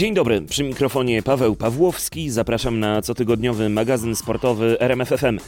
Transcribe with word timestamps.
Dzień 0.00 0.14
dobry, 0.14 0.42
przy 0.42 0.64
mikrofonie 0.64 1.22
Paweł 1.22 1.56
Pawłowski. 1.56 2.30
Zapraszam 2.30 2.80
na 2.80 3.02
cotygodniowy 3.02 3.68
magazyn 3.68 4.16
sportowy 4.16 4.80
RMFFM. 4.80 5.38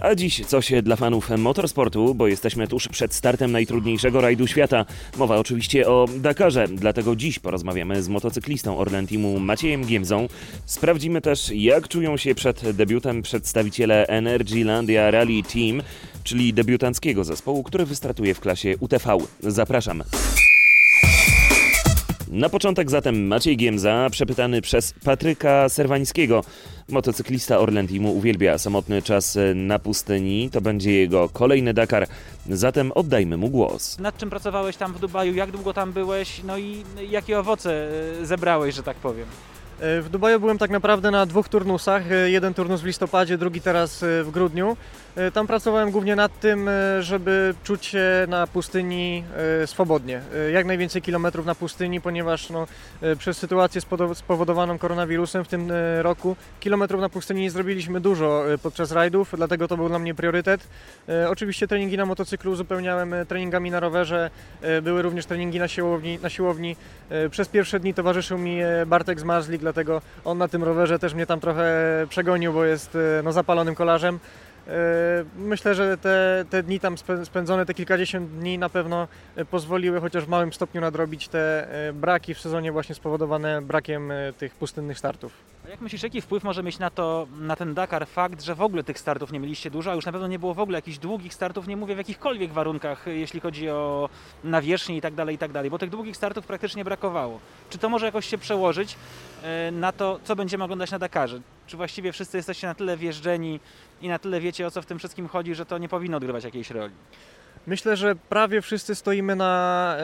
A 0.00 0.14
dziś 0.14 0.46
coś 0.46 0.72
dla 0.82 0.96
fanów 0.96 1.30
motorsportu, 1.38 2.14
bo 2.14 2.26
jesteśmy 2.26 2.66
tuż 2.68 2.88
przed 2.88 3.14
startem 3.14 3.52
najtrudniejszego 3.52 4.20
rajdu 4.20 4.46
świata. 4.46 4.86
Mowa 5.16 5.36
oczywiście 5.36 5.88
o 5.88 6.06
Dakarze, 6.16 6.68
dlatego 6.68 7.16
dziś 7.16 7.38
porozmawiamy 7.38 8.02
z 8.02 8.08
motocyklistą 8.08 8.78
Orlen 8.78 9.06
Teamu 9.06 9.40
Maciejem 9.40 9.84
Giemzą. 9.84 10.28
Sprawdzimy 10.66 11.20
też, 11.20 11.50
jak 11.54 11.88
czują 11.88 12.16
się 12.16 12.34
przed 12.34 12.70
debiutem 12.70 13.22
przedstawiciele 13.22 14.06
Energylandia 14.06 15.10
Rally 15.10 15.42
Team, 15.42 15.82
czyli 16.24 16.52
debiutanckiego 16.52 17.24
zespołu, 17.24 17.62
który 17.62 17.86
wystartuje 17.86 18.34
w 18.34 18.40
klasie 18.40 18.74
UTV. 18.80 19.18
Zapraszam. 19.40 20.02
Na 22.30 22.48
początek 22.48 22.90
zatem 22.90 23.26
Maciej 23.26 23.56
Giemza, 23.56 24.08
przepytany 24.10 24.62
przez 24.62 24.94
Patryka 25.04 25.68
Serwańskiego. 25.68 26.44
Motocyklista 26.88 27.58
Orlen 27.58 27.88
Teamu 27.88 28.12
uwielbia 28.12 28.58
samotny 28.58 29.02
czas 29.02 29.38
na 29.54 29.78
pustyni. 29.78 30.50
To 30.50 30.60
będzie 30.60 30.92
jego 30.92 31.28
kolejny 31.28 31.74
Dakar. 31.74 32.06
Zatem 32.48 32.92
oddajmy 32.92 33.36
mu 33.36 33.48
głos. 33.48 33.98
Nad 33.98 34.18
czym 34.18 34.30
pracowałeś 34.30 34.76
tam 34.76 34.92
w 34.92 35.00
Dubaju? 35.00 35.34
Jak 35.34 35.50
długo 35.50 35.72
tam 35.72 35.92
byłeś? 35.92 36.42
No 36.44 36.58
i 36.58 36.84
jakie 37.10 37.38
owoce 37.38 37.88
e, 38.20 38.26
zebrałeś, 38.26 38.74
że 38.74 38.82
tak 38.82 38.96
powiem? 38.96 39.26
W 39.82 40.06
Dubaju 40.10 40.40
byłem 40.40 40.58
tak 40.58 40.70
naprawdę 40.70 41.10
na 41.10 41.26
dwóch 41.26 41.48
turnusach. 41.48 42.02
Jeden 42.26 42.54
turnus 42.54 42.80
w 42.80 42.84
listopadzie, 42.84 43.38
drugi 43.38 43.60
teraz 43.60 44.04
w 44.24 44.28
grudniu. 44.32 44.76
Tam 45.32 45.46
pracowałem 45.46 45.90
głównie 45.90 46.16
nad 46.16 46.40
tym, 46.40 46.70
żeby 47.00 47.54
czuć 47.64 47.86
się 47.86 48.04
na 48.28 48.46
pustyni 48.46 49.24
swobodnie. 49.66 50.20
Jak 50.52 50.66
najwięcej 50.66 51.02
kilometrów 51.02 51.46
na 51.46 51.54
pustyni, 51.54 52.00
ponieważ 52.00 52.50
no, 52.50 52.66
przez 53.18 53.38
sytuację 53.38 53.80
spowodowaną 54.14 54.78
koronawirusem 54.78 55.44
w 55.44 55.48
tym 55.48 55.72
roku 56.00 56.36
kilometrów 56.60 57.00
na 57.00 57.08
pustyni 57.08 57.40
nie 57.42 57.50
zrobiliśmy 57.50 58.00
dużo 58.00 58.44
podczas 58.62 58.92
rajdów, 58.92 59.32
dlatego 59.36 59.68
to 59.68 59.76
był 59.76 59.88
dla 59.88 59.98
mnie 59.98 60.14
priorytet. 60.14 60.68
Oczywiście 61.28 61.68
treningi 61.68 61.96
na 61.96 62.06
motocyklu 62.06 62.52
uzupełniałem 62.52 63.14
treningami 63.28 63.70
na 63.70 63.80
rowerze, 63.80 64.30
były 64.82 65.02
również 65.02 65.26
treningi 65.26 65.58
na 65.58 65.68
siłowni. 65.68 66.18
Na 66.22 66.28
siłowni. 66.30 66.76
Przez 67.30 67.48
pierwsze 67.48 67.80
dni 67.80 67.94
towarzyszył 67.94 68.38
mi 68.38 68.60
Bartek 68.86 69.20
z 69.20 69.24
Marzlik, 69.24 69.62
dlatego 69.72 70.02
on 70.24 70.38
na 70.38 70.48
tym 70.48 70.64
rowerze 70.64 70.98
też 70.98 71.14
mnie 71.14 71.26
tam 71.26 71.40
trochę 71.40 71.72
przegonił, 72.08 72.52
bo 72.52 72.64
jest 72.64 72.98
no, 73.24 73.32
zapalonym 73.32 73.74
kolarzem. 73.74 74.20
Myślę, 75.36 75.74
że 75.74 75.98
te, 75.98 76.44
te 76.50 76.62
dni 76.62 76.80
tam 76.80 76.94
spędzone, 77.24 77.66
te 77.66 77.74
kilkadziesiąt 77.74 78.30
dni 78.30 78.58
na 78.58 78.68
pewno 78.68 79.08
pozwoliły 79.50 80.00
chociaż 80.00 80.24
w 80.24 80.28
małym 80.28 80.52
stopniu 80.52 80.80
nadrobić 80.80 81.28
te 81.28 81.68
braki 81.94 82.34
w 82.34 82.40
sezonie 82.40 82.72
właśnie 82.72 82.94
spowodowane 82.94 83.62
brakiem 83.62 84.12
tych 84.38 84.54
pustynnych 84.54 84.98
startów. 84.98 85.49
A 85.64 85.68
jak 85.68 85.80
myślisz, 85.80 86.02
jaki 86.02 86.20
wpływ 86.20 86.44
może 86.44 86.62
mieć 86.62 86.78
na 86.78 86.90
to, 86.90 87.26
na 87.38 87.56
ten 87.56 87.74
Dakar 87.74 88.06
fakt, 88.06 88.42
że 88.42 88.54
w 88.54 88.62
ogóle 88.62 88.84
tych 88.84 88.98
startów 88.98 89.32
nie 89.32 89.40
mieliście 89.40 89.70
dużo, 89.70 89.90
a 89.90 89.94
już 89.94 90.06
na 90.06 90.12
pewno 90.12 90.26
nie 90.26 90.38
było 90.38 90.54
w 90.54 90.60
ogóle 90.60 90.78
jakichś 90.78 90.98
długich 90.98 91.34
startów, 91.34 91.68
nie 91.68 91.76
mówię 91.76 91.94
w 91.94 91.98
jakichkolwiek 91.98 92.52
warunkach, 92.52 93.06
jeśli 93.06 93.40
chodzi 93.40 93.70
o 93.70 94.08
nawierzchnię 94.44 94.96
i 94.96 95.00
tak 95.00 95.14
dalej, 95.14 95.34
i 95.34 95.38
tak 95.38 95.52
dalej, 95.52 95.70
bo 95.70 95.78
tych 95.78 95.90
długich 95.90 96.16
startów 96.16 96.46
praktycznie 96.46 96.84
brakowało. 96.84 97.40
Czy 97.70 97.78
to 97.78 97.88
może 97.88 98.06
jakoś 98.06 98.26
się 98.26 98.38
przełożyć 98.38 98.96
na 99.72 99.92
to, 99.92 100.20
co 100.24 100.36
będziemy 100.36 100.64
oglądać 100.64 100.90
na 100.90 100.98
Dakarze? 100.98 101.40
Czy 101.66 101.76
właściwie 101.76 102.12
wszyscy 102.12 102.36
jesteście 102.36 102.66
na 102.66 102.74
tyle 102.74 102.96
wjeżdżeni 102.96 103.60
i 104.02 104.08
na 104.08 104.18
tyle 104.18 104.40
wiecie, 104.40 104.66
o 104.66 104.70
co 104.70 104.82
w 104.82 104.86
tym 104.86 104.98
wszystkim 104.98 105.28
chodzi, 105.28 105.54
że 105.54 105.66
to 105.66 105.78
nie 105.78 105.88
powinno 105.88 106.16
odgrywać 106.16 106.44
jakiejś 106.44 106.70
roli? 106.70 106.94
Myślę, 107.66 107.96
że 107.96 108.14
prawie 108.14 108.62
wszyscy 108.62 108.94
stoimy 108.94 109.36
na, 109.36 109.96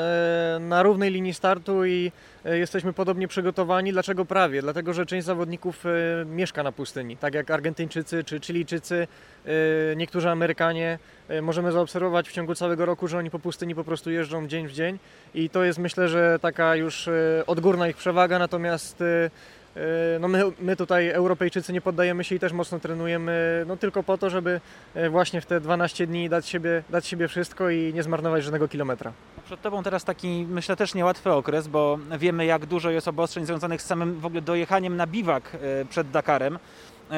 na 0.60 0.82
równej 0.82 1.10
linii 1.10 1.34
startu 1.34 1.84
i 1.84 2.12
jesteśmy 2.44 2.92
podobnie 2.92 3.28
przygotowani. 3.28 3.92
Dlaczego 3.92 4.24
prawie? 4.24 4.62
Dlatego, 4.62 4.92
że 4.92 5.06
część 5.06 5.26
zawodników 5.26 5.84
mieszka 6.26 6.62
na 6.62 6.72
pustyni, 6.72 7.16
tak 7.16 7.34
jak 7.34 7.50
Argentyńczycy 7.50 8.24
czy 8.24 8.40
Chilijczycy, 8.40 9.08
niektórzy 9.96 10.30
Amerykanie. 10.30 10.98
Możemy 11.42 11.72
zaobserwować 11.72 12.28
w 12.28 12.32
ciągu 12.32 12.54
całego 12.54 12.86
roku, 12.86 13.08
że 13.08 13.18
oni 13.18 13.30
po 13.30 13.38
pustyni 13.38 13.74
po 13.74 13.84
prostu 13.84 14.10
jeżdżą 14.10 14.48
dzień 14.48 14.68
w 14.68 14.72
dzień 14.72 14.98
i 15.34 15.50
to 15.50 15.64
jest 15.64 15.78
myślę, 15.78 16.08
że 16.08 16.38
taka 16.42 16.76
już 16.76 17.08
odgórna 17.46 17.88
ich 17.88 17.96
przewaga, 17.96 18.38
natomiast 18.38 19.04
no 20.20 20.28
my, 20.28 20.42
my 20.60 20.76
tutaj 20.76 21.08
Europejczycy 21.08 21.72
nie 21.72 21.80
poddajemy 21.80 22.24
się 22.24 22.34
i 22.34 22.38
też 22.38 22.52
mocno 22.52 22.78
trenujemy 22.78 23.64
no 23.66 23.76
tylko 23.76 24.02
po 24.02 24.18
to, 24.18 24.30
żeby 24.30 24.60
właśnie 25.10 25.40
w 25.40 25.46
te 25.46 25.60
12 25.60 26.06
dni 26.06 26.28
dać 26.28 26.48
siebie, 26.48 26.82
dać 26.90 27.06
siebie 27.06 27.28
wszystko 27.28 27.70
i 27.70 27.92
nie 27.94 28.02
zmarnować 28.02 28.44
żadnego 28.44 28.68
kilometra. 28.68 29.12
Przed 29.44 29.62
Tobą 29.62 29.82
teraz 29.82 30.04
taki, 30.04 30.46
myślę, 30.48 30.76
też 30.76 30.94
niełatwy 30.94 31.32
okres, 31.32 31.68
bo 31.68 31.98
wiemy, 32.18 32.46
jak 32.46 32.66
dużo 32.66 32.90
jest 32.90 33.08
obostrzeń 33.08 33.46
związanych 33.46 33.82
z 33.82 33.86
samym 33.86 34.20
w 34.20 34.26
ogóle 34.26 34.42
dojechaniem 34.42 34.96
na 34.96 35.06
biwak 35.06 35.56
przed 35.90 36.10
Dakarem. 36.10 36.58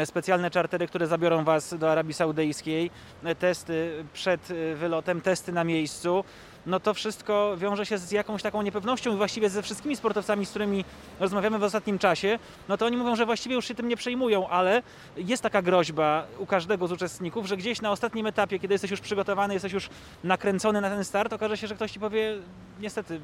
Specjalne 0.05 0.51
czartery, 0.51 0.87
które 0.87 1.07
zabiorą 1.07 1.45
Was 1.45 1.75
do 1.79 1.93
Arabii 1.93 2.15
Saudyjskiej, 2.15 2.91
testy 3.39 4.05
przed 4.13 4.41
wylotem, 4.75 5.21
testy 5.21 5.53
na 5.53 5.65
miejscu 5.65 6.25
no 6.69 6.81
to 6.81 6.95
wszystko 6.95 7.55
wiąże 7.56 7.87
się 7.87 7.99
z 7.99 8.11
jakąś 8.11 8.43
taką 8.43 8.62
niepewnością 8.62 9.15
i 9.15 9.17
właściwie 9.17 9.51
ze 9.51 9.62
wszystkimi 9.62 9.97
sportowcami, 9.97 10.47
z 10.47 10.51
którymi 10.51 10.84
rozmawiamy 11.21 11.59
w 11.59 11.62
ostatnim 11.62 11.99
czasie, 11.99 12.39
no 12.69 12.77
to 12.77 12.87
oni 12.87 12.97
mówią, 12.97 13.17
że 13.17 13.27
właściwie 13.27 13.55
już 13.55 13.69
się 13.69 13.75
tym 13.75 13.89
nie 13.89 13.97
przejmują, 13.97 14.49
ale 14.49 14.83
jest 15.17 15.43
taka 15.43 15.62
groźba 15.62 16.27
u 16.39 16.47
każdego 16.47 16.87
z 16.87 16.93
uczestników, 16.93 17.47
że 17.47 17.57
gdzieś 17.57 17.81
na 17.81 17.91
ostatnim 17.91 18.27
etapie, 18.27 18.59
kiedy 18.59 18.75
jesteś 18.75 18.91
już 18.91 19.01
przygotowany, 19.01 19.55
jesteś 19.55 19.73
już 19.73 19.89
nakręcony 20.25 20.81
na 20.81 20.91
ten 20.91 21.05
start, 21.05 21.33
okaże 21.33 21.57
się, 21.57 21.67
że 21.67 21.75
ktoś 21.75 21.93
Ci 21.93 22.01
powie, 22.01 22.34
niestety, 22.81 23.21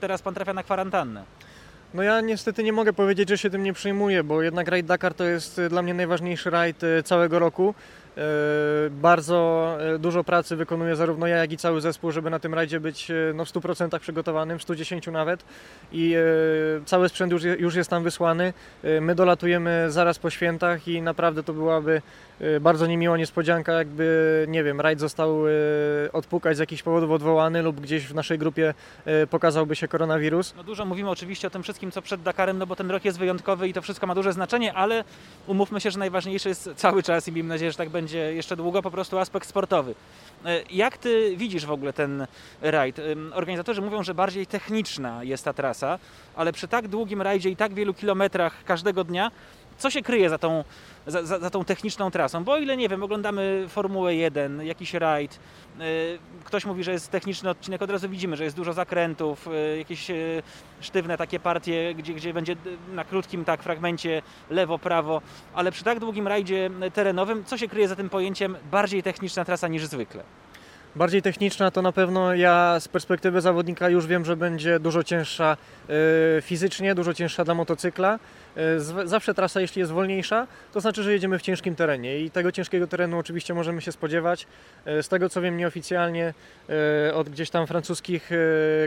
teraz 0.00 0.22
Pan 0.22 0.34
trafia 0.34 0.52
na 0.54 0.62
kwarantannę. 0.62 1.24
No 1.94 2.02
ja 2.02 2.20
niestety 2.20 2.62
nie 2.62 2.72
mogę 2.72 2.92
powiedzieć, 2.92 3.28
że 3.28 3.38
się 3.38 3.50
tym 3.50 3.62
nie 3.62 3.72
przejmuję, 3.72 4.24
bo 4.24 4.42
jednak 4.42 4.68
rajd 4.68 4.86
Dakar 4.86 5.14
to 5.14 5.24
jest 5.24 5.60
dla 5.68 5.82
mnie 5.82 5.94
najważniejszy 5.94 6.50
rajd 6.50 6.80
całego 7.04 7.38
roku. 7.38 7.74
Bardzo 8.90 9.78
dużo 9.98 10.24
pracy 10.24 10.56
wykonuje 10.56 10.96
zarówno 10.96 11.26
ja, 11.26 11.36
jak 11.36 11.52
i 11.52 11.56
cały 11.56 11.80
zespół, 11.80 12.10
żeby 12.10 12.30
na 12.30 12.38
tym 12.38 12.54
rajdzie 12.54 12.80
być 12.80 13.12
no, 13.34 13.44
w 13.44 13.48
100% 13.52 13.98
przygotowanym, 13.98 14.58
w 14.58 14.62
110 14.62 15.06
nawet. 15.06 15.44
I 15.92 16.14
cały 16.86 17.08
sprzęt 17.08 17.32
już, 17.32 17.42
już 17.42 17.74
jest 17.74 17.90
tam 17.90 18.02
wysłany. 18.02 18.52
My 19.00 19.14
dolatujemy 19.14 19.86
zaraz 19.88 20.18
po 20.18 20.30
świętach 20.30 20.88
i 20.88 21.02
naprawdę 21.02 21.42
to 21.42 21.52
byłaby 21.52 22.02
bardzo 22.60 22.86
niemiła 22.86 23.16
niespodzianka, 23.16 23.72
jakby, 23.72 24.44
nie 24.48 24.64
wiem, 24.64 24.80
rajd 24.80 25.00
został 25.00 25.38
odpukać 26.12 26.56
z 26.56 26.60
jakichś 26.60 26.82
powodów 26.82 27.10
odwołany 27.10 27.62
lub 27.62 27.80
gdzieś 27.80 28.06
w 28.06 28.14
naszej 28.14 28.38
grupie 28.38 28.74
pokazałby 29.30 29.76
się 29.76 29.88
koronawirus. 29.88 30.54
No 30.56 30.62
dużo 30.62 30.84
mówimy 30.84 31.10
oczywiście 31.10 31.46
o 31.46 31.50
tym 31.50 31.62
wszystkim, 31.62 31.90
co 31.90 32.02
przed 32.02 32.22
Dakarem, 32.22 32.58
no 32.58 32.66
bo 32.66 32.76
ten 32.76 32.90
rok 32.90 33.04
jest 33.04 33.18
wyjątkowy 33.18 33.68
i 33.68 33.72
to 33.72 33.82
wszystko 33.82 34.06
ma 34.06 34.14
duże 34.14 34.32
znaczenie, 34.32 34.74
ale 34.74 35.04
umówmy 35.46 35.80
się, 35.80 35.90
że 35.90 35.98
najważniejszy 35.98 36.48
jest 36.48 36.70
cały 36.76 37.02
czas 37.02 37.28
i 37.28 37.32
miejmy 37.32 37.48
nadzieję, 37.48 37.70
że 37.70 37.78
tak 37.78 37.88
będzie 37.88 38.03
będzie 38.04 38.34
jeszcze 38.34 38.56
długo, 38.56 38.82
po 38.82 38.90
prostu 38.90 39.18
aspekt 39.18 39.48
sportowy. 39.48 39.94
Jak 40.70 40.98
ty 40.98 41.36
widzisz 41.36 41.66
w 41.66 41.70
ogóle 41.70 41.92
ten 41.92 42.26
rajd? 42.62 42.96
Organizatorzy 43.32 43.82
mówią, 43.82 44.02
że 44.02 44.14
bardziej 44.14 44.46
techniczna 44.46 45.24
jest 45.24 45.44
ta 45.44 45.52
trasa, 45.52 45.98
ale 46.36 46.52
przy 46.52 46.68
tak 46.68 46.88
długim 46.88 47.22
rajdzie 47.22 47.50
i 47.50 47.56
tak 47.56 47.74
wielu 47.74 47.94
kilometrach 47.94 48.64
każdego 48.64 49.04
dnia, 49.04 49.30
co 49.78 49.90
się 49.90 50.02
kryje 50.02 50.30
za 50.30 50.38
tą, 50.38 50.64
za, 51.06 51.22
za, 51.22 51.38
za, 51.38 51.50
tą 51.50 51.64
techniczną 51.64 52.10
trasą? 52.10 52.44
Bo 52.44 52.52
o 52.52 52.58
ile, 52.58 52.76
nie 52.76 52.88
wiem, 52.88 53.02
oglądamy 53.02 53.66
Formułę 53.68 54.14
1, 54.14 54.62
jakiś 54.62 54.94
rajd, 54.94 55.38
ktoś 56.44 56.64
mówi, 56.64 56.84
że 56.84 56.92
jest 56.92 57.10
techniczny 57.10 57.50
odcinek, 57.50 57.82
od 57.82 57.90
razu 57.90 58.08
widzimy, 58.08 58.36
że 58.36 58.44
jest 58.44 58.56
dużo 58.56 58.72
zakrętów, 58.72 59.48
jakieś 59.78 60.10
sztywne 60.80 61.16
takie 61.16 61.40
partie, 61.40 61.94
gdzie, 61.94 62.14
gdzie 62.14 62.34
będzie 62.34 62.56
na 62.92 63.04
krótkim 63.04 63.44
tak 63.44 63.62
fragmencie 63.62 64.22
lewo, 64.50 64.78
prawo, 64.78 65.20
ale 65.54 65.72
przy 65.72 65.84
tak 65.84 66.00
długim 66.00 66.28
rajdzie 66.28 66.70
terenowym, 66.94 67.44
co 67.44 67.58
się 67.58 67.68
kryje 67.68 67.88
za 67.88 67.96
tym 67.96 68.10
pojęciem 68.10 68.56
bardziej 68.70 69.02
techniczna 69.02 69.44
trasa 69.44 69.68
niż 69.68 69.86
zwykle? 69.86 70.22
Bardziej 70.96 71.22
techniczna 71.22 71.70
to 71.70 71.82
na 71.82 71.92
pewno 71.92 72.34
ja 72.34 72.80
z 72.80 72.88
perspektywy 72.88 73.40
zawodnika 73.40 73.88
już 73.88 74.06
wiem, 74.06 74.24
że 74.24 74.36
będzie 74.36 74.80
dużo 74.80 75.04
cięższa 75.04 75.56
fizycznie, 76.42 76.94
dużo 76.94 77.14
cięższa 77.14 77.44
dla 77.44 77.54
motocykla. 77.54 78.18
Zawsze 79.04 79.34
trasa, 79.34 79.60
jeśli 79.60 79.80
jest 79.80 79.92
wolniejsza, 79.92 80.46
to 80.72 80.80
znaczy, 80.80 81.02
że 81.02 81.12
jedziemy 81.12 81.38
w 81.38 81.42
ciężkim 81.42 81.76
terenie 81.76 82.20
i 82.20 82.30
tego 82.30 82.52
ciężkiego 82.52 82.86
terenu 82.86 83.18
oczywiście 83.18 83.54
możemy 83.54 83.80
się 83.80 83.92
spodziewać. 83.92 84.46
Z 84.86 85.08
tego 85.08 85.28
co 85.28 85.40
wiem 85.40 85.56
nieoficjalnie 85.56 86.34
od 87.14 87.28
gdzieś 87.28 87.50
tam 87.50 87.66
francuskich 87.66 88.30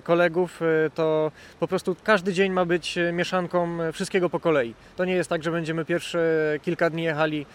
kolegów, 0.03 0.61
to 0.95 1.31
po 1.59 1.67
prostu 1.67 1.95
każdy 2.03 2.33
dzień 2.33 2.51
ma 2.51 2.65
być 2.65 2.99
mieszanką 3.13 3.77
wszystkiego 3.93 4.29
po 4.29 4.39
kolei. 4.39 4.73
To 4.95 5.05
nie 5.05 5.13
jest 5.13 5.29
tak, 5.29 5.43
że 5.43 5.51
będziemy 5.51 5.85
pierwsze 5.85 6.19
kilka 6.61 6.89
dni 6.89 7.03
jechali 7.03 7.45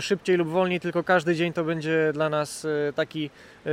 szybciej 0.00 0.36
lub 0.36 0.48
wolniej, 0.48 0.80
tylko 0.80 1.04
każdy 1.04 1.34
dzień 1.34 1.52
to 1.52 1.64
będzie 1.64 2.10
dla 2.12 2.28
nas 2.28 2.66
taki 2.94 3.30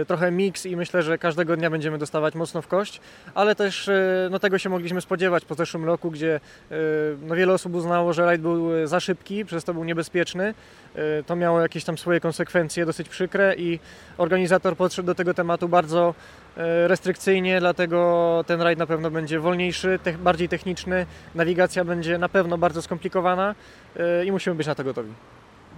trochę 0.07 0.31
miks 0.31 0.65
i 0.65 0.75
myślę, 0.75 1.03
że 1.03 1.17
każdego 1.17 1.57
dnia 1.57 1.69
będziemy 1.69 1.97
dostawać 1.97 2.35
mocno 2.35 2.61
w 2.61 2.67
kość, 2.67 3.01
ale 3.35 3.55
też 3.55 3.87
e, 3.87 4.27
no, 4.31 4.39
tego 4.39 4.57
się 4.57 4.69
mogliśmy 4.69 5.01
spodziewać 5.01 5.45
po 5.45 5.55
zeszłym 5.55 5.85
roku, 5.85 6.11
gdzie 6.11 6.35
e, 6.35 6.75
no, 7.21 7.35
wiele 7.35 7.53
osób 7.53 7.75
uznało, 7.75 7.86
że 8.13 8.25
rajd 8.25 8.41
był 8.41 8.87
za 8.87 8.99
szybki, 8.99 9.45
przez 9.45 9.63
to 9.63 9.73
był 9.73 9.83
niebezpieczny. 9.83 10.53
E, 10.95 11.23
to 11.23 11.35
miało 11.35 11.61
jakieś 11.61 11.83
tam 11.83 11.97
swoje 11.97 12.19
konsekwencje 12.19 12.85
dosyć 12.85 13.09
przykre 13.09 13.55
i 13.55 13.79
organizator 14.17 14.77
podszedł 14.77 15.05
do 15.05 15.15
tego 15.15 15.33
tematu 15.33 15.69
bardzo 15.69 16.13
restrykcyjnie, 16.87 17.59
dlatego 17.59 18.43
ten 18.47 18.61
rajd 18.61 18.79
na 18.79 18.87
pewno 18.87 19.11
będzie 19.11 19.39
wolniejszy, 19.39 19.99
bardziej 20.19 20.49
techniczny, 20.49 21.05
nawigacja 21.35 21.85
będzie 21.85 22.17
na 22.17 22.29
pewno 22.29 22.57
bardzo 22.57 22.81
skomplikowana 22.81 23.55
i 24.25 24.31
musimy 24.31 24.55
być 24.55 24.67
na 24.67 24.75
to 24.75 24.83
gotowi. 24.83 25.13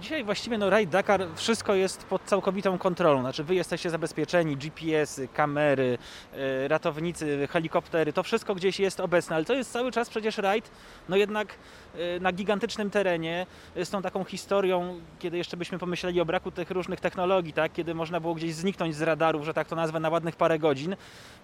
Dzisiaj 0.00 0.24
właściwie 0.24 0.58
no 0.58 0.70
Raid 0.70 0.90
Dakar 0.90 1.26
wszystko 1.34 1.74
jest 1.74 2.04
pod 2.04 2.24
całkowitą 2.24 2.78
kontrolą. 2.78 3.20
Znaczy 3.20 3.44
wy 3.44 3.54
jesteście 3.54 3.90
zabezpieczeni, 3.90 4.56
GPS-y, 4.56 5.28
kamery, 5.28 5.98
yy, 6.32 6.68
ratownicy, 6.68 7.48
helikoptery, 7.50 8.12
to 8.12 8.22
wszystko 8.22 8.54
gdzieś 8.54 8.80
jest 8.80 9.00
obecne, 9.00 9.36
ale 9.36 9.44
to 9.44 9.54
jest 9.54 9.72
cały 9.72 9.92
czas 9.92 10.08
przecież 10.08 10.38
rajd, 10.38 10.70
no 11.08 11.16
jednak 11.16 11.54
yy, 11.94 12.20
na 12.20 12.32
gigantycznym 12.32 12.90
terenie, 12.90 13.46
yy, 13.76 13.84
z 13.84 13.90
tą 13.90 14.02
taką 14.02 14.24
historią, 14.24 15.00
kiedy 15.18 15.36
jeszcze 15.36 15.56
byśmy 15.56 15.78
pomyśleli 15.78 16.20
o 16.20 16.24
braku 16.24 16.50
tych 16.50 16.70
różnych 16.70 17.00
technologii, 17.00 17.52
tak, 17.52 17.72
kiedy 17.72 17.94
można 17.94 18.20
było 18.20 18.34
gdzieś 18.34 18.54
zniknąć 18.54 18.96
z 18.96 19.02
radarów, 19.02 19.44
że 19.44 19.54
tak 19.54 19.68
to 19.68 19.76
nazwę, 19.76 20.00
na 20.00 20.08
ładnych 20.08 20.36
parę 20.36 20.58
godzin. 20.58 20.96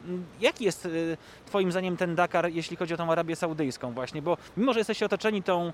Mm, 0.04 0.26
jaki 0.40 0.64
jest 0.64 0.86
y, 0.86 1.16
twoim 1.46 1.72
zdaniem 1.72 1.96
ten 1.96 2.14
Dakar, 2.14 2.50
jeśli 2.50 2.76
chodzi 2.76 2.94
o 2.94 2.96
tą 2.96 3.12
Arabię 3.12 3.36
Saudyjską 3.36 3.92
właśnie? 3.92 4.22
Bo 4.22 4.36
mimo, 4.56 4.72
że 4.72 4.80
jesteście 4.80 5.06
otoczeni 5.06 5.42
tą 5.42 5.72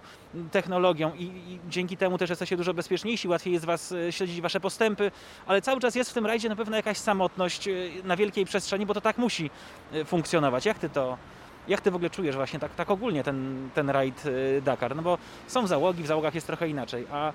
technologią 0.51 1.13
i, 1.15 1.23
i 1.25 1.59
dzięki 1.69 1.97
temu 1.97 2.19
też 2.19 2.31
jesteście 2.31 2.57
dużo 2.57 2.72
dużo 2.73 2.77
bezpieczniejsi, 2.77 3.29
łatwiej 3.29 3.53
jest 3.53 3.65
was 3.65 3.93
e, 3.93 4.13
śledzić 4.13 4.41
wasze 4.41 4.61
postępy, 4.61 5.11
ale 5.47 5.63
cały 5.63 5.81
czas 5.81 5.95
jest 5.95 6.11
w 6.11 6.15
tym 6.15 6.27
rajdzie 6.27 6.49
na 6.49 6.57
pewno 6.57 6.77
jakaś 6.77 6.97
samotność 6.97 7.69
e, 7.69 7.73
na 8.05 8.17
wielkiej 8.17 8.45
przestrzeni, 8.45 8.87
bo 8.87 8.95
to 8.95 9.01
tak 9.01 9.19
musi 9.19 9.51
e, 9.93 10.05
funkcjonować. 10.05 10.67
Jak 10.67 10.79
ty 10.79 10.89
to 10.89 11.19
jak 11.69 11.81
ty 11.81 11.91
w 11.91 11.95
ogóle 11.95 12.11
czujesz 12.11 12.37
właśnie 12.37 12.59
tak, 12.59 12.75
tak 12.75 12.91
ogólnie 12.91 13.25
ten, 13.25 13.69
ten 13.75 13.91
rajd 13.91 14.23
Dakar? 14.65 14.97
No 14.97 15.03
bo 15.03 15.19
są 15.47 15.67
załogi, 15.67 16.03
w 16.03 16.07
załogach 16.07 16.35
jest 16.35 16.47
trochę 16.47 16.69
inaczej, 16.69 17.07
a 17.13 17.33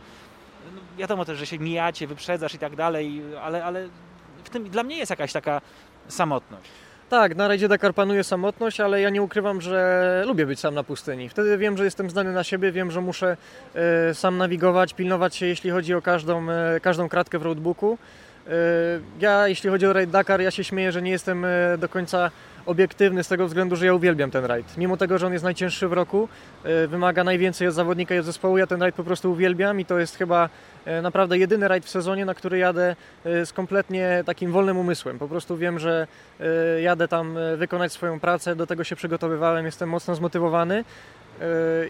no 0.76 0.82
wiadomo 0.98 1.26
też, 1.26 1.38
że 1.38 1.46
się 1.46 1.60
mijacie, 1.60 2.08
wyprzedzasz 2.08 2.54
i 2.54 2.60
tak 2.60 2.76
dalej, 2.76 3.22
ale, 3.42 3.66
ale 3.66 3.88
w 4.44 4.50
tym 4.50 4.70
dla 4.70 4.84
mnie 4.84 4.98
jest 4.98 5.10
jakaś 5.10 5.34
taka 5.34 5.62
samotność. 6.08 6.70
Tak, 7.10 7.36
na 7.36 7.48
rajdzie 7.48 7.68
Dakar 7.68 7.94
panuje 7.94 8.24
samotność, 8.24 8.80
ale 8.80 9.02
ja 9.02 9.10
nie 9.10 9.22
ukrywam, 9.22 9.62
że 9.62 10.24
lubię 10.26 10.46
być 10.46 10.60
sam 10.60 10.74
na 10.74 10.84
pustyni. 10.84 11.30
Wtedy 11.30 11.58
wiem, 11.58 11.78
że 11.78 11.84
jestem 11.84 12.10
zdany 12.10 12.32
na 12.32 12.44
siebie, 12.44 12.72
wiem, 12.72 12.92
że 12.92 13.02
muszę 13.02 13.38
e, 13.76 14.14
sam 14.14 14.38
nawigować, 14.38 14.94
pilnować 14.94 15.36
się, 15.36 15.46
jeśli 15.46 15.72
chodzi 15.72 15.94
o 15.94 16.02
każdą, 16.02 16.50
e, 16.50 16.80
każdą 16.80 17.10
kratkę 17.10 17.40
w 17.40 17.42
roadbooku. 17.42 17.98
E, 18.48 18.52
ja, 19.20 19.48
jeśli 19.48 19.70
chodzi 19.70 19.88
o 19.88 19.94
rajd 19.94 20.10
Dakar, 20.10 20.42
ja 20.42 20.52
się 20.52 20.64
śmieję, 20.64 20.92
że 20.92 21.02
nie 21.02 21.12
jestem 21.12 21.46
do 21.78 21.90
końca 21.90 22.32
obiektywny 22.68 23.24
z 23.24 23.28
tego 23.28 23.48
względu, 23.48 23.76
że 23.76 23.86
ja 23.86 23.94
uwielbiam 23.94 24.32
ten 24.32 24.46
rajd. 24.46 24.78
Mimo 24.78 24.98
tego, 24.98 25.18
że 25.18 25.28
on 25.28 25.34
jest 25.34 25.46
najcięższy 25.46 25.88
w 25.88 25.94
roku, 25.94 26.30
wymaga 26.88 27.24
najwięcej 27.24 27.68
od 27.68 27.74
zawodnika 27.74 28.16
i 28.16 28.20
od 28.20 28.26
zespołu, 28.26 28.58
ja 28.58 28.68
ten 28.68 28.82
rajd 28.82 28.96
po 28.96 29.04
prostu 29.04 29.32
uwielbiam 29.32 29.80
i 29.80 29.86
to 29.86 30.00
jest 30.00 30.16
chyba 30.16 30.50
E, 30.88 31.02
naprawdę 31.02 31.38
jedyny 31.38 31.68
rajd 31.68 31.86
w 31.86 31.90
sezonie, 31.90 32.26
na 32.26 32.34
który 32.34 32.58
jadę 32.58 32.96
e, 33.26 33.46
z 33.46 33.54
kompletnie 33.54 34.24
takim 34.26 34.52
wolnym 34.52 34.78
umysłem. 34.78 35.20
Po 35.20 35.28
prostu 35.28 35.58
wiem, 35.58 35.80
że 35.80 36.08
e, 36.40 36.82
jadę 36.82 37.08
tam 37.08 37.38
wykonać 37.58 37.92
swoją 37.92 38.20
pracę, 38.20 38.56
do 38.56 38.68
tego 38.68 38.84
się 38.84 38.96
przygotowywałem, 38.96 39.66
jestem 39.66 39.90
mocno 39.90 40.16
zmotywowany. 40.16 40.84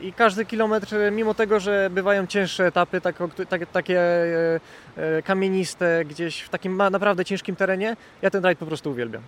I 0.01 0.13
każdy 0.13 0.45
kilometr, 0.45 0.95
mimo 1.11 1.33
tego, 1.33 1.59
że 1.59 1.89
bywają 1.89 2.27
cięższe 2.27 2.65
etapy, 2.65 3.01
tak, 3.01 3.15
tak, 3.49 3.61
takie 3.71 4.01
kamieniste, 5.23 6.05
gdzieś 6.05 6.41
w 6.41 6.49
takim 6.49 6.77
naprawdę 6.77 7.25
ciężkim 7.25 7.55
terenie, 7.55 7.97
ja 8.21 8.29
ten 8.29 8.43
rajd 8.43 8.59
po 8.59 8.65
prostu 8.65 8.91
uwielbiam. 8.91 9.21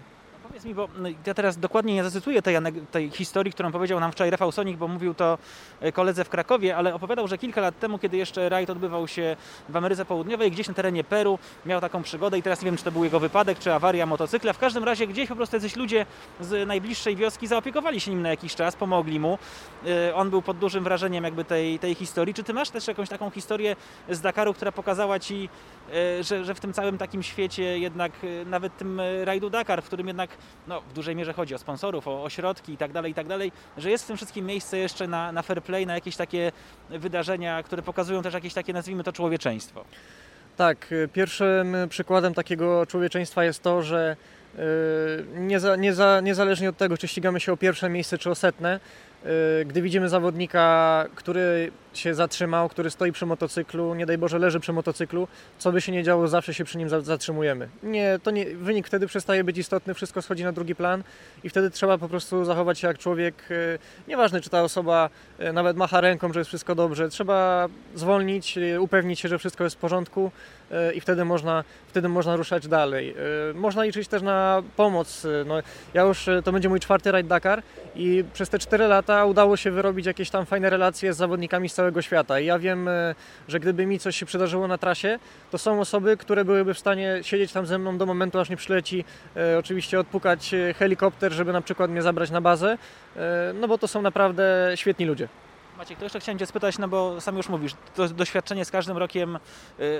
Powiedz 0.59 0.67
mi, 0.67 0.75
bo 0.75 0.87
no, 0.97 1.09
ja 1.25 1.33
teraz 1.33 1.57
dokładnie 1.57 1.93
nie 1.93 2.03
zacytuję 2.03 2.41
tej, 2.41 2.55
tej 2.91 3.09
historii, 3.09 3.53
którą 3.53 3.71
powiedział 3.71 3.99
nam 3.99 4.11
wczoraj 4.11 4.31
Rafał 4.31 4.51
Sonik, 4.51 4.77
bo 4.77 4.87
mówił 4.87 5.13
to 5.13 5.37
e, 5.81 5.91
koledze 5.91 6.23
w 6.23 6.29
Krakowie, 6.29 6.75
ale 6.75 6.93
opowiadał, 6.93 7.27
że 7.27 7.37
kilka 7.37 7.61
lat 7.61 7.79
temu, 7.79 7.99
kiedy 7.99 8.17
jeszcze 8.17 8.49
rajd 8.49 8.69
odbywał 8.69 9.07
się 9.07 9.35
w 9.69 9.75
Ameryce 9.75 10.05
Południowej, 10.05 10.51
gdzieś 10.51 10.67
na 10.67 10.73
terenie 10.73 11.03
Peru, 11.03 11.39
miał 11.65 11.81
taką 11.81 12.03
przygodę 12.03 12.37
i 12.37 12.43
teraz 12.43 12.61
nie 12.61 12.65
wiem, 12.65 12.77
czy 12.77 12.83
to 12.83 12.91
był 12.91 13.03
jego 13.03 13.19
wypadek, 13.19 13.59
czy 13.59 13.73
awaria 13.73 14.05
motocykla. 14.05 14.53
W 14.53 14.57
każdym 14.57 14.83
razie 14.83 15.07
gdzieś 15.07 15.29
po 15.29 15.35
prostu 15.35 15.55
jacyś 15.55 15.75
ludzie 15.75 16.05
z 16.41 16.67
najbliższej 16.67 17.15
wioski 17.15 17.47
zaopiekowali 17.47 17.99
się 17.99 18.11
nim 18.11 18.21
na 18.21 18.29
jakiś 18.29 18.55
czas, 18.55 18.75
pomogli 18.75 19.19
mu. 19.19 19.37
E, 19.85 20.15
on 20.15 20.29
był 20.29 20.41
pod 20.41 20.57
dużym 20.57 20.83
wrażeniem 20.83 21.23
jakby 21.23 21.45
tej, 21.45 21.79
tej 21.79 21.95
historii. 21.95 22.33
Czy 22.33 22.43
ty 22.43 22.53
masz 22.53 22.69
też 22.69 22.87
jakąś 22.87 23.09
taką 23.09 23.29
historię 23.29 23.75
z 24.09 24.21
Dakaru, 24.21 24.53
która 24.53 24.71
pokazała 24.71 25.19
ci, 25.19 25.49
e, 25.93 26.23
że, 26.23 26.45
że 26.45 26.55
w 26.55 26.59
tym 26.59 26.73
całym 26.73 26.97
takim 26.97 27.23
świecie 27.23 27.79
jednak 27.79 28.11
nawet 28.45 28.77
tym 28.77 29.01
rajdu 29.23 29.49
Dakar, 29.49 29.81
w 29.81 29.85
którym 29.85 30.07
jednak 30.07 30.29
no, 30.67 30.81
w 30.81 30.93
dużej 30.93 31.15
mierze 31.15 31.33
chodzi 31.33 31.55
o 31.55 31.57
sponsorów, 31.57 32.07
o 32.07 32.23
ośrodki 32.23 32.73
i 32.73 32.77
tak 32.77 32.91
dalej, 32.91 33.11
i 33.11 33.15
tak 33.15 33.27
dalej, 33.27 33.51
że 33.77 33.89
jest 33.89 34.03
w 34.03 34.07
tym 34.07 34.17
wszystkim 34.17 34.45
miejsce 34.45 34.77
jeszcze 34.77 35.07
na, 35.07 35.31
na 35.31 35.41
fair 35.41 35.63
play, 35.63 35.85
na 35.85 35.93
jakieś 35.93 36.15
takie 36.15 36.51
wydarzenia, 36.89 37.63
które 37.63 37.81
pokazują 37.81 38.21
też 38.21 38.33
jakieś 38.33 38.53
takie, 38.53 38.73
nazwijmy 38.73 39.03
to, 39.03 39.11
człowieczeństwo. 39.11 39.85
Tak, 40.57 40.93
pierwszym 41.13 41.77
przykładem 41.89 42.33
takiego 42.33 42.85
człowieczeństwa 42.85 43.43
jest 43.43 43.63
to, 43.63 43.81
że 43.81 44.15
yy, 44.57 46.21
niezależnie 46.21 46.69
od 46.69 46.77
tego, 46.77 46.97
czy 46.97 47.07
ścigamy 47.07 47.39
się 47.39 47.53
o 47.53 47.57
pierwsze 47.57 47.89
miejsce, 47.89 48.17
czy 48.17 48.29
o 48.29 48.35
setne, 48.35 48.79
gdy 49.65 49.81
widzimy 49.81 50.09
zawodnika, 50.09 51.05
który 51.15 51.71
się 51.93 52.15
zatrzymał, 52.15 52.69
który 52.69 52.89
stoi 52.89 53.11
przy 53.11 53.25
motocyklu, 53.25 53.95
nie 53.95 54.05
daj 54.05 54.17
Boże 54.17 54.39
leży 54.39 54.59
przy 54.59 54.73
motocyklu, 54.73 55.27
co 55.57 55.71
by 55.71 55.81
się 55.81 55.91
nie 55.91 56.03
działo, 56.03 56.27
zawsze 56.27 56.53
się 56.53 56.63
przy 56.63 56.77
nim 56.77 56.89
zatrzymujemy. 56.89 57.69
Nie, 57.83 58.19
to 58.23 58.31
nie, 58.31 58.45
wynik 58.45 58.87
wtedy 58.87 59.07
przestaje 59.07 59.43
być 59.43 59.57
istotny, 59.57 59.93
wszystko 59.93 60.21
schodzi 60.21 60.43
na 60.43 60.51
drugi 60.51 60.75
plan 60.75 61.03
i 61.43 61.49
wtedy 61.49 61.69
trzeba 61.69 61.97
po 61.97 62.09
prostu 62.09 62.45
zachować 62.45 62.79
się 62.79 62.87
jak 62.87 62.97
człowiek. 62.97 63.35
E, 63.51 63.55
nieważne, 64.07 64.41
czy 64.41 64.49
ta 64.49 64.63
osoba 64.63 65.09
e, 65.39 65.53
nawet 65.53 65.77
macha 65.77 66.01
ręką, 66.01 66.33
że 66.33 66.39
jest 66.39 66.47
wszystko 66.47 66.75
dobrze, 66.75 67.09
trzeba 67.09 67.67
zwolnić, 67.95 68.59
upewnić 68.79 69.19
się, 69.19 69.29
że 69.29 69.37
wszystko 69.37 69.63
jest 69.63 69.75
w 69.75 69.79
porządku 69.79 70.31
i 70.95 71.01
wtedy 71.01 71.25
można, 71.25 71.63
wtedy 71.87 72.09
można 72.09 72.35
ruszać 72.35 72.67
dalej. 72.67 73.15
Można 73.53 73.83
liczyć 73.83 74.07
też 74.07 74.21
na 74.21 74.63
pomoc. 74.75 75.27
No, 75.45 75.55
ja 75.93 76.01
już, 76.01 76.29
to 76.43 76.51
będzie 76.51 76.69
mój 76.69 76.79
czwarty 76.79 77.11
rajd 77.11 77.27
Dakar 77.27 77.63
i 77.95 78.23
przez 78.33 78.49
te 78.49 78.59
cztery 78.59 78.87
lata 78.87 79.08
udało 79.25 79.57
się 79.57 79.71
wyrobić 79.71 80.05
jakieś 80.05 80.29
tam 80.29 80.45
fajne 80.45 80.69
relacje 80.69 81.13
z 81.13 81.17
zawodnikami 81.17 81.69
z 81.69 81.73
całego 81.73 82.01
świata. 82.01 82.39
I 82.39 82.45
ja 82.45 82.59
wiem, 82.59 82.87
e, 82.87 83.15
że 83.47 83.59
gdyby 83.59 83.85
mi 83.85 83.99
coś 83.99 84.15
się 84.15 84.25
przydarzyło 84.25 84.67
na 84.67 84.77
trasie, 84.77 85.19
to 85.51 85.57
są 85.57 85.79
osoby, 85.79 86.17
które 86.17 86.45
byłyby 86.45 86.73
w 86.73 86.79
stanie 86.79 87.19
siedzieć 87.21 87.51
tam 87.51 87.65
ze 87.65 87.79
mną 87.79 87.97
do 87.97 88.05
momentu, 88.05 88.39
aż 88.39 88.49
nie 88.49 88.57
przyleci 88.57 89.05
e, 89.35 89.57
oczywiście 89.59 89.99
odpukać 89.99 90.53
e, 90.53 90.73
helikopter, 90.73 91.31
żeby 91.31 91.53
na 91.53 91.61
przykład 91.61 91.91
mnie 91.91 92.01
zabrać 92.01 92.31
na 92.31 92.41
bazę, 92.41 92.77
no 93.53 93.67
bo 93.67 93.77
to 93.77 93.87
są 93.87 94.01
naprawdę 94.01 94.71
świetni 94.75 95.05
ludzie. 95.05 95.27
Maciek, 95.77 95.97
to 95.97 96.05
jeszcze 96.05 96.19
chciałem 96.19 96.39
Cię 96.39 96.45
spytać, 96.45 96.77
no 96.77 96.87
bo 96.87 97.21
sam 97.21 97.37
już 97.37 97.49
mówisz, 97.49 97.73
to 97.95 98.07
doświadczenie 98.07 98.65
z 98.65 98.71
każdym 98.71 98.97
rokiem 98.97 99.39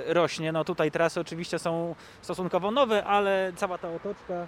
rośnie. 0.06 0.52
No 0.52 0.64
tutaj 0.64 0.90
trasy 0.90 1.20
oczywiście 1.20 1.58
są 1.58 1.94
stosunkowo 2.22 2.70
nowe, 2.70 3.04
ale 3.04 3.52
cała 3.56 3.78
ta 3.78 3.88
otoczka 3.88 4.46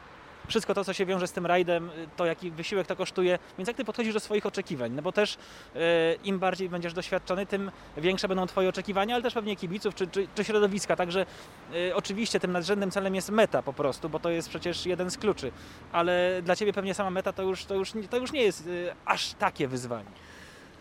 wszystko 0.48 0.74
to, 0.74 0.84
co 0.84 0.92
się 0.92 1.06
wiąże 1.06 1.26
z 1.26 1.32
tym 1.32 1.46
rajdem, 1.46 1.90
y, 1.90 2.08
to 2.16 2.26
jaki 2.26 2.50
wysiłek 2.50 2.86
to 2.86 2.96
kosztuje. 2.96 3.38
Więc 3.58 3.68
jak 3.68 3.76
ty 3.76 3.84
podchodzisz 3.84 4.14
do 4.14 4.20
swoich 4.20 4.46
oczekiwań? 4.46 4.92
No 4.92 5.02
bo 5.02 5.12
też 5.12 5.38
yy, 5.74 5.80
im 6.24 6.38
bardziej 6.38 6.68
będziesz 6.68 6.92
doświadczony, 6.92 7.46
tym 7.46 7.70
większe 7.96 8.28
będą 8.28 8.46
twoje 8.46 8.68
oczekiwania, 8.68 9.14
ale 9.14 9.22
też 9.22 9.34
pewnie 9.34 9.56
kibiców 9.56 9.94
czy, 9.94 10.06
czy, 10.06 10.28
czy 10.34 10.44
środowiska. 10.44 10.96
Także 10.96 11.26
yy, 11.72 11.94
oczywiście 11.94 12.40
tym 12.40 12.52
nadrzędnym 12.52 12.90
celem 12.90 13.14
jest 13.14 13.30
meta 13.30 13.62
po 13.62 13.72
prostu, 13.72 14.08
bo 14.08 14.20
to 14.20 14.30
jest 14.30 14.48
przecież 14.48 14.86
jeden 14.86 15.10
z 15.10 15.18
kluczy. 15.18 15.52
Ale 15.92 16.42
dla 16.42 16.56
ciebie 16.56 16.72
pewnie 16.72 16.94
sama 16.94 17.10
meta 17.10 17.32
to 17.32 17.42
już, 17.42 17.64
to 17.64 17.74
już, 17.74 17.92
to 18.10 18.16
już 18.16 18.32
nie 18.32 18.42
jest 18.42 18.66
yy, 18.66 18.94
aż 19.04 19.34
takie 19.34 19.68
wyzwanie. 19.68 20.10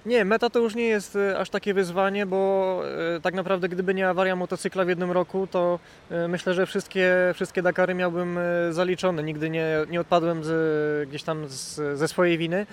Nie, 0.06 0.26
meta 0.26 0.50
to 0.50 0.60
już 0.60 0.76
nie 0.76 0.88
jest 0.88 1.16
e, 1.16 1.40
aż 1.40 1.50
takie 1.50 1.74
wyzwanie, 1.74 2.26
bo 2.26 2.82
e, 3.16 3.20
tak 3.22 3.34
naprawdę 3.34 3.70
gdyby 3.70 3.94
nie 3.94 4.10
awaria 4.10 4.36
motocykla 4.36 4.86
w 4.86 4.90
jednym 4.90 5.12
roku, 5.12 5.48
to 5.48 5.80
e, 6.12 6.28
myślę, 6.28 6.54
że 6.54 6.66
wszystkie, 6.66 7.14
wszystkie 7.34 7.62
Dakary 7.62 7.94
miałbym 7.94 8.40
zaliczone. 8.72 9.24
Nigdy 9.24 9.50
nie, 9.50 9.68
nie 9.90 10.02
odpadłem 10.02 10.44
z, 10.44 11.10
gdzieś 11.10 11.24
tam 11.24 11.48
z, 11.48 11.98
ze 11.98 12.08
swojej 12.08 12.38
winy. 12.38 12.66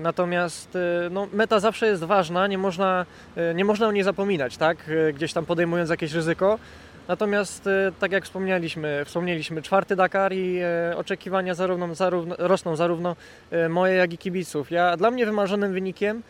Natomiast 0.00 0.78
no, 1.10 1.28
meta 1.32 1.60
zawsze 1.60 1.86
jest 1.86 2.04
ważna, 2.04 2.46
nie 2.46 2.58
można, 2.58 3.06
nie 3.54 3.64
można 3.64 3.88
o 3.88 3.92
niej 3.92 4.02
zapominać, 4.02 4.56
tak? 4.56 4.76
Gdzieś 5.14 5.32
tam 5.32 5.46
podejmując 5.46 5.90
jakieś 5.90 6.12
ryzyko. 6.12 6.58
Natomiast, 7.08 7.68
tak 8.00 8.12
jak 8.12 8.24
wspomnieliśmy, 8.24 9.04
wspomnieliśmy 9.04 9.62
czwarty 9.62 9.96
Dakar 9.96 10.32
i 10.32 10.60
oczekiwania 10.96 11.54
zarówno, 11.54 11.94
zarówno, 11.94 12.34
rosną 12.38 12.76
zarówno 12.76 13.16
moje, 13.68 13.94
jak 13.94 14.12
i 14.12 14.18
kibiców. 14.18 14.70
Ja, 14.70 14.96
dla 14.96 15.10
mnie 15.10 15.26
wymarzonym 15.26 15.72
wynikiem 15.72 16.22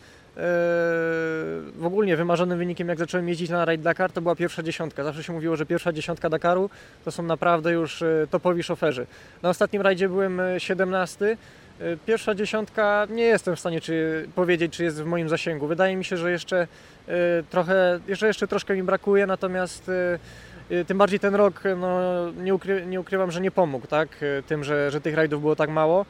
w 1.75 1.85
ogóle 1.85 2.15
wymarzonym 2.15 2.57
wynikiem, 2.57 2.89
jak 2.89 2.99
zacząłem 2.99 3.29
jeździć 3.29 3.49
na 3.49 3.65
Raid 3.65 3.81
Dakar, 3.81 4.11
to 4.11 4.21
była 4.21 4.35
pierwsza 4.35 4.63
dziesiątka. 4.63 5.03
Zawsze 5.03 5.23
się 5.23 5.33
mówiło, 5.33 5.55
że 5.55 5.65
pierwsza 5.65 5.93
dziesiątka 5.93 6.29
Dakaru 6.29 6.69
to 7.05 7.11
są 7.11 7.23
naprawdę 7.23 7.71
już 7.71 8.01
e, 8.01 8.27
topowi 8.29 8.63
szoferzy. 8.63 9.07
Na 9.41 9.49
ostatnim 9.49 9.81
rajdzie 9.81 10.09
byłem 10.09 10.41
17. 10.57 11.25
E, 11.25 11.85
e, 11.85 11.97
pierwsza 12.05 12.35
dziesiątka 12.35 13.07
nie 13.09 13.23
jestem 13.23 13.55
w 13.55 13.59
stanie 13.59 13.81
czy, 13.81 14.27
powiedzieć, 14.35 14.73
czy 14.73 14.83
jest 14.83 15.03
w 15.03 15.05
moim 15.05 15.29
zasięgu. 15.29 15.67
Wydaje 15.67 15.95
mi 15.95 16.05
się, 16.05 16.17
że 16.17 16.31
jeszcze 16.31 16.67
trochę, 17.49 17.99
jeszcze, 18.07 18.27
jeszcze 18.27 18.47
troszkę 18.47 18.75
mi 18.75 18.83
brakuje, 18.83 19.27
natomiast 19.27 19.89
Y, 19.89 20.19
Tym 20.87 20.97
bardziej 20.97 21.19
ten 21.19 21.35
rok, 21.35 21.63
no, 21.77 21.99
nie, 22.31 22.55
ukry, 22.55 22.85
nie 22.85 22.99
ukrywam, 22.99 23.31
że 23.31 23.41
nie 23.41 23.51
pomógł, 23.51 23.87
tak? 23.87 24.23
Y, 24.23 24.43
Tym, 24.47 24.63
że, 24.63 24.91
że 24.91 25.01
tych 25.01 25.15
rajdów 25.15 25.41
było 25.41 25.55
tak 25.55 25.69
mało. 25.69 26.05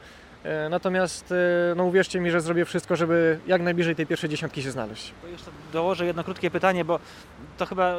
Y, 0.66 0.68
Natomiast, 0.70 1.32
y, 1.32 1.34
no 1.76 1.84
uwierzcie 1.84 2.20
mi, 2.20 2.30
że 2.30 2.40
zrobię 2.40 2.64
wszystko, 2.64 2.96
żeby 2.96 3.38
jak 3.46 3.62
najbliżej 3.62 3.96
tej 3.96 4.06
pierwszej 4.06 4.30
dziesiątki 4.30 4.62
się 4.62 4.70
znaleźć. 4.70 5.12
Jeszcze 5.32 5.50
dołożę 5.72 6.06
jedno 6.06 6.24
krótkie 6.24 6.50
pytanie, 6.50 6.84
bo 6.84 6.98
to 7.58 7.66
chyba 7.66 7.94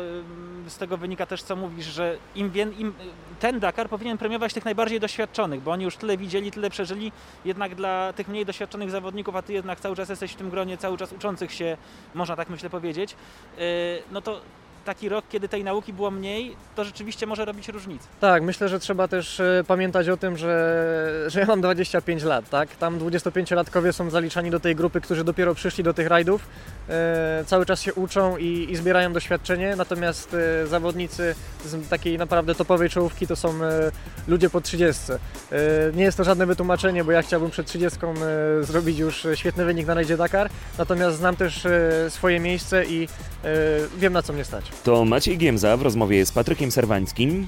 z 0.67 0.77
tego 0.77 0.97
wynika 0.97 1.25
też, 1.25 1.43
co 1.43 1.55
mówisz, 1.55 1.85
że 1.85 2.17
im, 2.35 2.51
im 2.77 2.93
ten 3.39 3.59
Dakar 3.59 3.89
powinien 3.89 4.17
premiować 4.17 4.53
tych 4.53 4.65
najbardziej 4.65 4.99
doświadczonych, 4.99 5.61
bo 5.61 5.71
oni 5.71 5.83
już 5.83 5.97
tyle 5.97 6.17
widzieli, 6.17 6.51
tyle 6.51 6.69
przeżyli. 6.69 7.11
Jednak 7.45 7.75
dla 7.75 8.13
tych 8.13 8.27
mniej 8.27 8.45
doświadczonych 8.45 8.91
zawodników, 8.91 9.35
a 9.35 9.41
ty 9.41 9.53
jednak 9.53 9.79
cały 9.79 9.95
czas 9.95 10.09
jesteś 10.09 10.31
w 10.31 10.35
tym 10.35 10.49
gronie, 10.49 10.77
cały 10.77 10.97
czas 10.97 11.13
uczących 11.13 11.53
się, 11.53 11.77
można 12.13 12.35
tak 12.35 12.49
myślę 12.49 12.69
powiedzieć, 12.69 13.15
no 14.11 14.21
to 14.21 14.41
taki 14.89 15.09
rok, 15.09 15.25
kiedy 15.29 15.49
tej 15.49 15.63
nauki 15.63 15.93
było 15.93 16.11
mniej, 16.11 16.55
to 16.75 16.83
rzeczywiście 16.83 17.25
może 17.25 17.45
robić 17.45 17.69
różnicę. 17.69 18.07
Tak, 18.19 18.43
myślę, 18.43 18.69
że 18.69 18.79
trzeba 18.79 19.07
też 19.07 19.39
e, 19.39 19.63
pamiętać 19.67 20.09
o 20.09 20.17
tym, 20.17 20.37
że, 20.37 21.25
że 21.27 21.39
ja 21.39 21.45
mam 21.45 21.61
25 21.61 22.23
lat, 22.23 22.49
tak? 22.49 22.75
Tam 22.75 22.99
25-latkowie 22.99 23.93
są 23.93 24.09
zaliczani 24.09 24.51
do 24.51 24.59
tej 24.59 24.75
grupy, 24.75 25.01
którzy 25.01 25.23
dopiero 25.23 25.55
przyszli 25.55 25.83
do 25.83 25.93
tych 25.93 26.07
rajdów, 26.07 26.47
e, 26.89 27.43
cały 27.45 27.65
czas 27.65 27.81
się 27.81 27.93
uczą 27.93 28.37
i, 28.37 28.67
i 28.69 28.75
zbierają 28.75 29.13
doświadczenie, 29.13 29.75
natomiast 29.75 30.33
e, 30.33 30.67
zawodnicy 30.67 31.35
z 31.65 31.89
takiej 31.89 32.17
naprawdę 32.17 32.55
topowej 32.55 32.89
czołówki 32.89 33.27
to 33.27 33.35
są 33.35 33.49
e, 33.63 33.91
ludzie 34.27 34.49
po 34.49 34.61
30. 34.61 35.03
E, 35.11 35.17
nie 35.93 36.03
jest 36.03 36.17
to 36.17 36.23
żadne 36.23 36.45
wytłumaczenie, 36.45 37.03
bo 37.03 37.11
ja 37.11 37.21
chciałbym 37.21 37.49
przed 37.51 37.67
30 37.67 37.99
e, 38.05 38.63
zrobić 38.63 38.97
już 38.99 39.27
świetny 39.35 39.65
wynik 39.65 39.87
na 39.87 39.93
rajdzie 39.93 40.17
Dakar, 40.17 40.49
natomiast 40.77 41.17
znam 41.17 41.35
też 41.35 41.67
swoje 42.09 42.39
miejsce 42.39 42.85
i 42.85 43.07
wiem 43.97 44.13
na 44.13 44.21
co 44.21 44.33
mnie 44.33 44.45
stać. 44.45 44.71
To 44.83 45.05
Maciej 45.05 45.37
Giemza 45.37 45.77
w 45.77 45.81
rozmowie 45.81 46.25
z 46.25 46.31
Patrykiem 46.31 46.71
Serwańskim. 46.71 47.47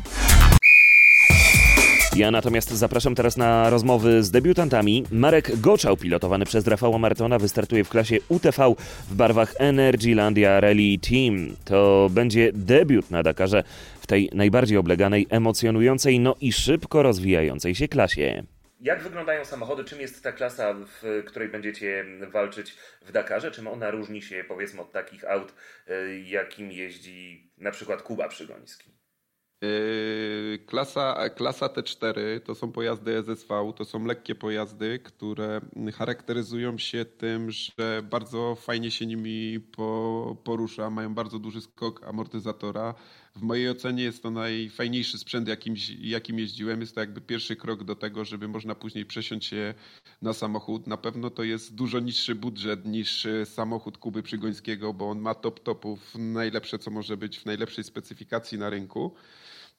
Ja 2.16 2.32
natomiast 2.32 2.70
zapraszam 2.70 3.16
teraz 3.16 3.38
na 3.38 3.70
rozmowy 3.70 4.24
z 4.24 4.32
debiutantami. 4.32 5.04
Marek 5.12 5.60
Goczał, 5.60 5.98
pilotowany 5.98 6.46
przez 6.46 6.68
Rafała 6.68 6.98
Martona, 6.98 7.40
wystartuje 7.40 7.84
w 7.84 7.90
klasie 7.90 8.18
UTV 8.30 8.74
w 9.10 9.16
barwach 9.16 9.54
Energylandia 9.58 10.60
Rally 10.60 10.98
Team. 11.10 11.56
To 11.66 12.10
będzie 12.12 12.52
debiut 12.54 13.12
na 13.12 13.24
Dakarze 13.24 13.64
w 14.02 14.08
tej 14.08 14.30
najbardziej 14.34 14.78
obleganej, 14.78 15.28
emocjonującej, 15.30 16.20
no 16.20 16.36
i 16.42 16.54
szybko 16.54 17.04
rozwijającej 17.04 17.76
się 17.76 17.88
klasie. 17.88 18.44
Jak 18.82 19.04
wyglądają 19.04 19.46
samochody? 19.46 19.84
Czym 19.84 20.02
jest 20.02 20.24
ta 20.24 20.32
klasa, 20.32 20.74
w 20.74 21.24
której 21.28 21.50
będziecie 21.50 22.06
walczyć 22.32 22.78
w 23.02 23.12
Dakarze? 23.12 23.52
Czym 23.52 23.68
ona 23.68 23.92
różni 23.92 24.22
się, 24.22 24.46
powiedzmy, 24.48 24.82
od 24.82 24.92
takich 24.92 25.24
aut, 25.24 25.54
y, 25.90 26.20
jakim 26.26 26.72
jeździ 26.72 27.52
na 27.58 27.72
przykład 27.72 28.02
Kuba 28.02 28.28
Przygoński? 28.28 28.92
Yy, 29.62 30.60
Klasa, 30.66 31.30
klasa 31.30 31.68
T4 31.68 32.40
to 32.46 32.56
są 32.56 32.72
pojazdy 32.72 33.18
SSV, 33.18 33.74
to 33.76 33.86
są 33.86 34.06
lekkie 34.06 34.36
pojazdy, 34.36 35.00
które 35.00 35.62
charakteryzują 35.94 36.78
się 36.78 37.06
tym, 37.06 37.52
że 37.52 38.02
bardzo 38.04 38.56
fajnie 38.56 38.92
się 38.92 39.06
nimi 39.06 39.60
po, 39.60 40.38
porusza, 40.44 40.90
mają 40.90 41.14
bardzo 41.14 41.40
duży 41.40 41.62
skok 41.62 42.04
amortyzatora. 42.04 42.94
W 43.36 43.42
mojej 43.42 43.70
ocenie 43.70 44.04
jest 44.04 44.24
to 44.24 44.32
najfajniejszy 44.32 45.18
sprzęt, 45.18 45.48
jakim, 45.48 45.76
jakim 46.00 46.40
jeździłem. 46.40 46.82
Jest 46.82 46.96
to 46.96 47.02
jakby 47.02 47.22
pierwszy 47.22 47.56
krok 47.56 47.84
do 47.84 47.96
tego, 47.96 48.26
żeby 48.26 48.48
można 48.48 48.76
później 48.76 49.06
przesiąść 49.06 49.48
się 49.48 49.74
na 50.22 50.34
samochód. 50.34 50.88
Na 50.88 50.98
pewno 50.98 51.30
to 51.30 51.44
jest 51.44 51.76
dużo 51.76 52.00
niższy 52.00 52.36
budżet 52.36 52.86
niż 52.86 53.26
e, 53.26 53.46
samochód 53.46 53.98
Kuby 53.98 54.24
Przygońskiego, 54.24 54.94
bo 54.94 55.10
on 55.10 55.20
ma 55.20 55.36
top 55.36 55.60
topów, 55.60 56.16
najlepsze 56.16 56.80
co 56.80 56.92
może 56.92 57.18
być 57.18 57.40
w 57.40 57.46
najlepszej 57.46 57.84
specyfikacji 57.84 58.58
na 58.58 58.70
rynku. 58.70 59.16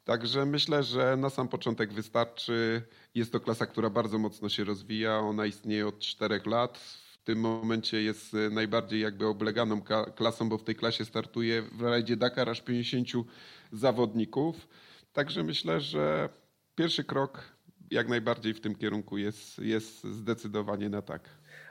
Także 0.04 0.46
myślę, 0.46 0.82
że 0.82 1.16
na 1.16 1.30
sam 1.30 1.48
początek 1.48 1.92
wystarczy. 1.92 2.82
Jest 3.14 3.32
to 3.32 3.40
klasa, 3.40 3.66
która 3.66 3.90
bardzo 3.90 4.18
mocno 4.18 4.48
się 4.48 4.64
rozwija. 4.64 5.18
Ona 5.18 5.46
istnieje 5.46 5.86
od 5.86 5.98
czterech 5.98 6.46
lat. 6.46 7.01
Tym 7.24 7.40
momencie 7.40 8.02
jest 8.02 8.34
e, 8.34 8.50
najbardziej 8.50 9.00
jakby 9.00 9.26
obleganą 9.26 9.82
klasą, 10.16 10.48
bo 10.48 10.58
w 10.58 10.64
tej 10.64 10.74
klasie 10.74 11.04
startuje 11.04 11.62
w 11.62 11.82
rajdzie 11.82 12.16
Dakar 12.16 12.48
aż 12.50 12.60
50 12.60 13.08
zawodników. 13.72 14.68
Także 15.12 15.42
myślę, 15.42 15.80
że 15.80 16.28
pierwszy 16.74 17.04
krok 17.04 17.51
jak 17.92 18.08
najbardziej 18.08 18.54
w 18.54 18.60
tym 18.60 18.74
kierunku 18.74 19.18
jest, 19.18 19.58
jest 19.58 20.04
zdecydowanie 20.04 20.88
na 20.88 21.02
tak. 21.02 21.28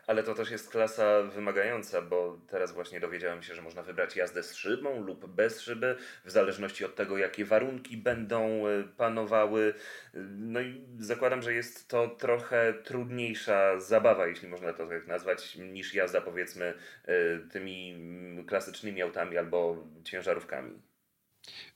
Ale 0.08 0.24
to 0.24 0.34
też 0.34 0.51
jest 0.51 0.70
klasa 0.70 1.24
wymagająca, 1.24 2.01
bo 2.01 2.40
teraz 2.48 2.74
właśnie 2.74 3.00
dowiedziałem 3.00 3.44
się, 3.44 3.56
że 3.56 3.62
można 3.62 3.84
wybrać 3.84 4.16
jazdę 4.16 4.44
z 4.44 4.56
szybą 4.56 5.01
lub 5.01 5.28
bez 5.28 5.62
szyby, 5.62 5.96
w 6.25 6.32
zależności 6.32 6.86
od 6.86 6.96
tego, 6.96 7.18
jakie 7.18 7.46
warunki 7.46 7.98
będą 7.98 8.68
e, 8.68 8.84
panowały. 8.98 9.74
No 10.38 10.62
i 10.62 10.82
zakładam, 11.00 11.42
że 11.42 11.54
jest 11.54 11.88
to 11.88 12.08
trochę 12.08 12.74
trudniejsza 12.74 13.80
zabawa, 13.80 14.28
jeśli 14.28 14.48
można 14.48 14.74
to 14.74 14.88
tak 14.88 15.08
nazwać, 15.08 15.56
niż 15.56 15.94
jazda 15.94 16.22
powiedzmy 16.22 16.74
e, 17.06 17.13
tymi 17.51 17.98
klasycznymi 18.48 19.01
autami 19.01 19.38
albo 19.38 19.88
ciężarówkami. 20.04 20.91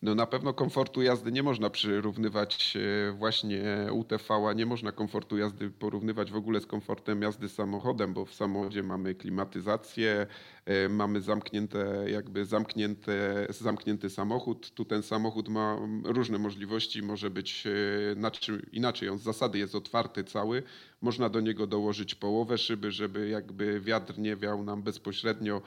No 0.02 0.16
na 0.16 0.26
pewno 0.26 0.54
komfortu 0.54 1.02
jazdy 1.02 1.32
nie 1.32 1.44
można 1.44 1.70
przyrównywać 1.70 2.78
e, 2.78 3.12
właśnie 3.12 3.64
UTV-a, 3.92 4.54
nie 4.54 4.66
można 4.66 4.92
komfortu 4.92 5.38
jazdy 5.38 5.70
porównywać 5.70 6.32
w 6.32 6.36
ogóle 6.36 6.62
z 6.62 6.66
komfortem 6.66 7.22
jazdy 7.22 7.50
samochodem, 7.50 8.14
bo 8.14 8.26
w 8.26 8.34
samochodzie 8.34 8.84
mamy 8.84 9.16
klimatyzację, 9.16 10.28
e, 10.66 10.90
mamy 10.90 11.22
zamknięte, 11.22 12.06
jakby 12.12 12.46
zamknięte, 12.46 13.48
zamknięty 13.50 14.10
samochód. 14.10 14.72
Tu 14.74 14.86
ten 14.86 15.04
samochód 15.04 15.50
ma 15.50 15.78
różne 16.04 16.38
możliwości, 16.38 17.04
może 17.04 17.30
być 17.30 17.68
e, 17.68 18.60
inaczej, 18.72 19.10
on 19.10 19.18
z 19.18 19.22
zasady 19.22 19.60
jest 19.60 19.76
otwarty 19.76 20.24
cały, 20.24 20.64
można 21.02 21.30
do 21.30 21.42
niego 21.42 21.68
dołożyć 21.68 22.16
połowę 22.16 22.58
szyby, 22.58 22.92
żeby 22.92 23.30
jakby 23.30 23.82
wiatr 23.82 24.20
nie 24.20 24.36
wiał 24.36 24.64
nam 24.64 24.84
bezpośrednio 24.84 25.62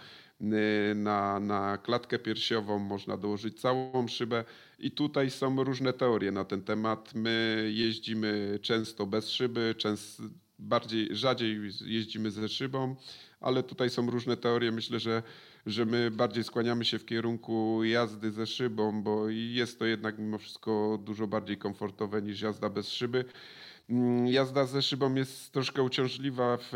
na, 0.94 1.40
na 1.40 1.78
klatkę 1.78 2.18
piersiową, 2.18 2.78
można 2.78 3.16
dołożyć 3.16 3.60
całą 3.60 4.08
szybę 4.08 4.44
i 4.78 4.90
tutaj 4.90 5.30
są 5.30 5.64
różne 5.64 5.92
teorie 5.92 6.32
na 6.32 6.44
ten 6.44 6.62
temat. 6.62 7.14
My 7.14 7.68
jeździmy 7.74 8.58
często 8.62 9.06
bez 9.06 9.30
szyby, 9.30 9.74
często 9.78 10.22
bardziej, 10.58 11.16
rzadziej 11.16 11.60
jeździmy 11.84 12.30
ze 12.30 12.48
szybą, 12.48 12.96
ale 13.40 13.62
tutaj 13.62 13.90
są 13.90 14.10
różne 14.10 14.36
teorie. 14.36 14.72
Myślę, 14.72 15.00
że, 15.00 15.22
że 15.66 15.86
my 15.86 16.10
bardziej 16.10 16.44
skłaniamy 16.44 16.84
się 16.84 16.98
w 16.98 17.06
kierunku 17.06 17.84
jazdy 17.84 18.30
ze 18.30 18.46
szybą, 18.46 19.02
bo 19.02 19.28
jest 19.30 19.78
to 19.78 19.86
jednak 19.86 20.18
mimo 20.18 20.38
wszystko 20.38 20.98
dużo 21.04 21.26
bardziej 21.26 21.58
komfortowe 21.58 22.22
niż 22.22 22.40
jazda 22.40 22.70
bez 22.70 22.88
szyby. 22.88 23.24
Mm, 23.90 24.26
Jazda 24.26 24.66
ze 24.66 24.82
szybą 24.82 25.14
jest 25.14 25.52
troszkę 25.52 25.82
uciążliwa 25.82 26.56
w, 26.60 26.68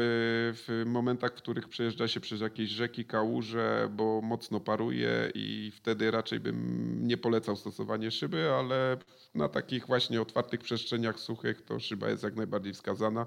w 0.66 0.82
momentach, 0.86 1.30
w 1.32 1.34
których 1.34 1.68
przejeżdża 1.68 2.08
się 2.08 2.20
przez 2.20 2.40
jakieś 2.40 2.70
rzeki, 2.70 3.04
kałuże, 3.04 3.88
bo 3.92 4.20
mocno 4.22 4.60
paruje 4.60 5.30
i 5.34 5.72
wtedy 5.74 6.10
raczej 6.10 6.40
bym 6.40 6.98
nie 7.06 7.16
polecał 7.16 7.56
stosowanie 7.56 8.10
szyby, 8.10 8.50
ale 8.52 8.96
na 9.34 9.48
takich 9.48 9.86
właśnie 9.86 10.22
otwartych 10.22 10.60
przestrzeniach 10.60 11.20
suchych 11.20 11.62
to 11.62 11.80
szyba 11.80 12.08
jest 12.08 12.22
jak 12.22 12.36
najbardziej 12.36 12.72
wskazana, 12.72 13.26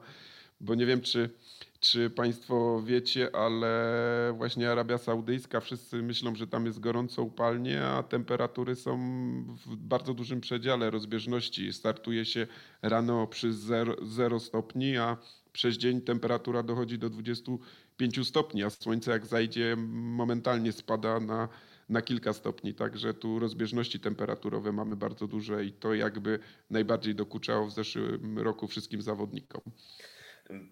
bo 0.61 0.75
nie 0.75 0.85
wiem 0.85 1.01
czy, 1.01 1.29
czy 1.79 2.09
Państwo 2.09 2.81
wiecie, 2.85 3.35
ale 3.35 4.33
właśnie 4.37 4.71
Arabia 4.71 4.97
Saudyjska, 4.97 5.59
wszyscy 5.59 6.01
myślą, 6.01 6.35
że 6.35 6.47
tam 6.47 6.65
jest 6.65 6.79
gorąco 6.79 7.21
upalnie, 7.21 7.83
a 7.83 8.03
temperatury 8.03 8.75
są 8.75 8.97
w 9.65 9.75
bardzo 9.75 10.13
dużym 10.13 10.41
przedziale 10.41 10.89
rozbieżności. 10.89 11.73
Startuje 11.73 12.25
się 12.25 12.47
rano 12.81 13.27
przy 13.27 13.53
0, 13.53 13.95
0 14.01 14.39
stopni, 14.39 14.97
a 14.97 15.17
przez 15.51 15.77
dzień 15.77 16.01
temperatura 16.01 16.63
dochodzi 16.63 16.99
do 16.99 17.09
25 17.09 18.27
stopni, 18.27 18.63
a 18.63 18.69
słońce 18.69 19.11
jak 19.11 19.25
zajdzie 19.25 19.75
momentalnie 19.77 20.71
spada 20.71 21.19
na, 21.19 21.49
na 21.89 22.01
kilka 22.01 22.33
stopni, 22.33 22.73
także 22.73 23.13
tu 23.13 23.39
rozbieżności 23.39 23.99
temperaturowe 23.99 24.71
mamy 24.71 24.95
bardzo 24.95 25.27
duże 25.27 25.65
i 25.65 25.71
to 25.71 25.93
jakby 25.93 26.39
najbardziej 26.69 27.15
dokuczało 27.15 27.67
w 27.67 27.73
zeszłym 27.73 28.39
roku 28.39 28.67
wszystkim 28.67 29.01
zawodnikom. 29.01 29.61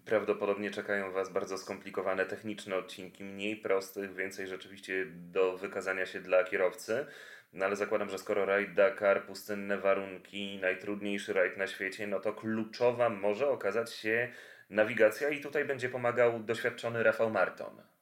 Prawdopodobnie 0.04 0.70
czekają 0.70 1.12
Was 1.12 1.32
bardzo 1.32 1.58
skomplikowane 1.58 2.26
techniczne 2.26 2.76
odcinki, 2.76 3.24
mniej 3.24 3.56
prostych, 3.56 4.14
więcej 4.14 4.46
rzeczywiście 4.46 5.06
do 5.08 5.56
wykazania 5.56 6.06
się 6.06 6.20
dla 6.20 6.44
kierowcy. 6.44 7.06
No 7.52 7.64
ale 7.64 7.76
zakładam, 7.76 8.10
że 8.10 8.18
skoro 8.18 8.44
rajd 8.44 8.74
Dakar, 8.74 9.26
pustynne 9.26 9.78
warunki, 9.78 10.58
najtrudniejszy 10.60 11.32
rajd 11.32 11.56
na 11.56 11.66
świecie, 11.66 12.06
no 12.06 12.20
to 12.20 12.32
kluczowa 12.32 13.08
może 13.08 13.48
okazać 13.48 13.92
się 13.92 14.32
nawigacja 14.70 15.28
i 15.28 15.40
tutaj 15.40 15.64
będzie 15.64 15.88
pomagał 15.88 16.40
doświadczony 16.40 17.02
Rafał 17.02 17.30
Marton. 17.30 17.93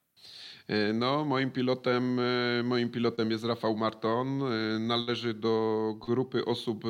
E, 0.69 0.93
No, 0.93 1.25
moim 1.25 1.51
pilotem, 1.51 2.19
e, 2.21 2.63
moim 2.63 2.91
pilotem 2.91 3.31
jest 3.31 3.45
Rafał 3.45 3.77
Marton. 3.77 4.43
E, 4.43 4.79
Należy 4.79 5.35
do 5.35 5.97
grupy 6.01 6.45
osób, 6.45 6.85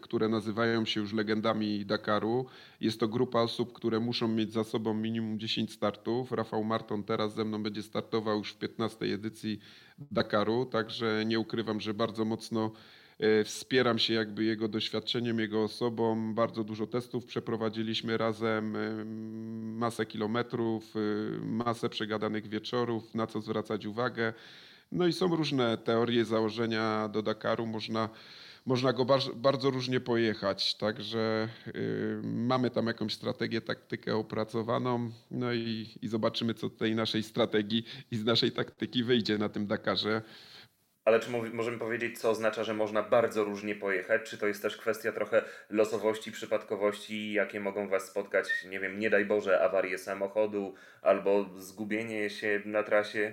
które 0.00 0.28
nazywają 0.28 0.84
się 0.84 1.00
już 1.00 1.12
legendami 1.12 1.86
Dakaru. 1.86 2.46
Jest 2.80 3.00
to 3.00 3.08
grupa 3.08 3.40
osób, 3.40 3.72
które 3.72 4.00
muszą 4.00 4.28
mieć 4.28 4.52
za 4.52 4.64
sobą 4.64 4.94
minimum 4.94 5.38
10 5.38 5.72
startów. 5.72 6.32
Rafał 6.32 6.64
Marton 6.64 7.04
teraz 7.04 7.34
ze 7.34 7.44
mną 7.44 7.62
będzie 7.62 7.82
startował 7.82 8.38
już 8.38 8.52
w 8.52 8.58
15 8.58 9.06
edycji 9.14 9.60
Dakaru, 10.10 10.66
także 10.66 11.24
nie 11.26 11.40
ukrywam, 11.40 11.80
że 11.80 11.94
bardzo 11.94 12.24
mocno 12.24 12.72
wspieram 13.44 13.98
się 13.98 14.14
jakby 14.14 14.44
jego 14.44 14.68
doświadczeniem, 14.68 15.38
jego 15.38 15.62
osobą. 15.62 16.34
Bardzo 16.34 16.64
dużo 16.64 16.86
testów 16.86 17.24
przeprowadziliśmy 17.24 18.16
razem, 18.16 18.76
e, 18.76 19.04
masę 19.78 20.06
kilometrów, 20.06 20.94
e, 20.96 21.00
masę 21.46 21.88
przegadanych 21.88 22.48
wieczorów, 22.48 23.14
na 23.14 23.26
co 23.26 23.40
zwracać 23.40 23.86
uwagę. 23.86 24.32
No 24.92 25.06
i 25.06 25.12
są 25.12 25.36
różne 25.36 25.78
teorie, 25.78 26.24
założenia 26.24 27.08
do 27.08 27.22
Dakaru. 27.22 27.66
Można, 27.66 28.08
można 28.66 28.92
go 28.92 29.06
bardzo, 29.36 29.70
różnie 29.70 30.00
pojechać. 30.00 30.74
Także 30.74 31.48
mamy 32.22 32.70
tam 32.70 32.86
jakąś 32.86 33.14
strategię, 33.14 33.60
taktykę 33.60 34.16
opracowaną. 34.16 35.10
No 35.30 35.52
i, 35.52 35.88
i 36.02 36.08
zobaczymy, 36.08 36.54
co 36.54 36.70
tej 36.70 36.94
naszej 36.94 37.22
strategii 37.22 37.84
i 38.10 38.16
z 38.16 38.24
naszej 38.24 38.52
taktyki 38.52 39.04
wyjdzie 39.04 39.38
na 39.38 39.48
tym 39.48 39.66
Dakarze. 39.66 40.22
Ale 41.10 41.20
czy 41.20 41.30
możemy 41.52 41.78
powiedzieć, 41.78 42.18
co 42.18 42.30
oznacza, 42.30 42.64
że 42.64 42.74
można 42.74 43.02
bardzo 43.02 43.44
różnie 43.44 43.74
pojechać? 43.74 44.22
Czy 44.22 44.38
to 44.38 44.46
jest 44.46 44.62
też 44.62 44.76
kwestia 44.76 45.12
trochę 45.12 45.44
losowości, 45.70 46.32
przypadkowości, 46.32 47.32
jakie 47.32 47.60
mogą 47.60 47.88
Was 47.88 48.06
spotkać, 48.06 48.46
nie 48.70 48.80
wiem, 48.80 48.98
nie 48.98 49.10
daj 49.10 49.24
Boże, 49.24 49.60
awarie 49.60 49.98
samochodu 49.98 50.74
albo 51.02 51.50
zgubienie 51.56 52.30
się 52.30 52.62
na 52.64 52.82
trasie? 52.82 53.32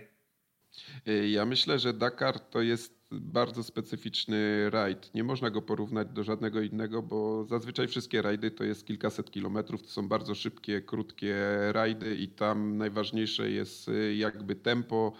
Y, 1.07 1.27
ja 1.27 1.45
myślę, 1.45 1.79
że 1.79 1.93
Dakar 1.93 2.39
to 2.39 2.61
jest 2.61 2.97
bardzo 3.11 3.63
specyficzny 3.63 4.69
rajd. 4.69 5.13
Nie 5.13 5.23
można 5.23 5.49
go 5.49 5.61
porównać 5.61 6.07
do 6.07 6.23
żadnego 6.23 6.61
innego, 6.61 7.03
bo 7.03 7.45
zazwyczaj 7.45 7.87
wszystkie 7.87 8.21
rajdy 8.21 8.51
to 8.51 8.63
jest 8.63 8.87
kilkaset 8.87 9.31
kilometrów. 9.31 9.81
To 9.81 9.87
są 9.87 10.07
bardzo 10.07 10.35
szybkie, 10.35 10.81
krótkie 10.81 11.35
rajdy 11.71 12.15
i 12.15 12.27
tam 12.27 12.77
najważniejsze 12.77 13.51
jest 13.51 13.89
y, 13.89 14.15
jakby 14.15 14.55
tempo, 14.55 15.13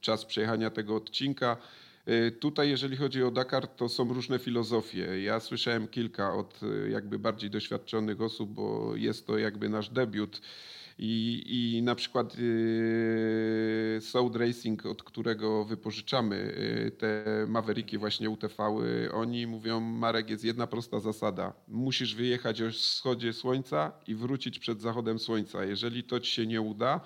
czas 0.00 0.24
przejechania 0.24 0.70
tego 0.70 0.96
odcinka. 0.96 1.56
Tutaj, 2.40 2.70
jeżeli 2.70 2.96
chodzi 2.96 3.22
o 3.22 3.30
Dakar, 3.30 3.68
to 3.68 3.88
są 3.88 4.14
różne 4.14 4.38
filozofie. 4.38 5.22
Ja 5.22 5.40
słyszałem 5.40 5.88
kilka 5.88 6.34
od 6.34 6.60
jakby 6.90 7.18
bardziej 7.18 7.50
doświadczonych 7.50 8.20
osób, 8.20 8.50
bo 8.50 8.96
jest 8.96 9.26
to 9.26 9.38
jakby 9.38 9.68
nasz 9.68 9.88
debiut. 9.88 10.40
I, 11.02 11.42
i 11.46 11.82
na 11.82 11.94
przykład 11.94 12.36
Sound 14.00 14.36
Racing, 14.36 14.86
od 14.86 15.02
którego 15.02 15.64
wypożyczamy 15.64 16.54
te 16.98 17.24
Mavericki 17.48 17.98
właśnie 17.98 18.30
UTV, 18.30 18.56
oni 19.12 19.46
mówią, 19.46 19.80
Marek, 19.80 20.30
jest 20.30 20.44
jedna 20.44 20.66
prosta 20.66 21.00
zasada. 21.00 21.52
Musisz 21.68 22.14
wyjechać 22.14 22.62
o 22.62 22.70
wschodzie 22.70 23.32
słońca 23.32 23.92
i 24.06 24.14
wrócić 24.14 24.58
przed 24.58 24.80
zachodem 24.80 25.18
słońca. 25.18 25.64
Jeżeli 25.64 26.04
to 26.04 26.20
ci 26.20 26.32
się 26.32 26.46
nie 26.46 26.60
uda, 26.60 27.00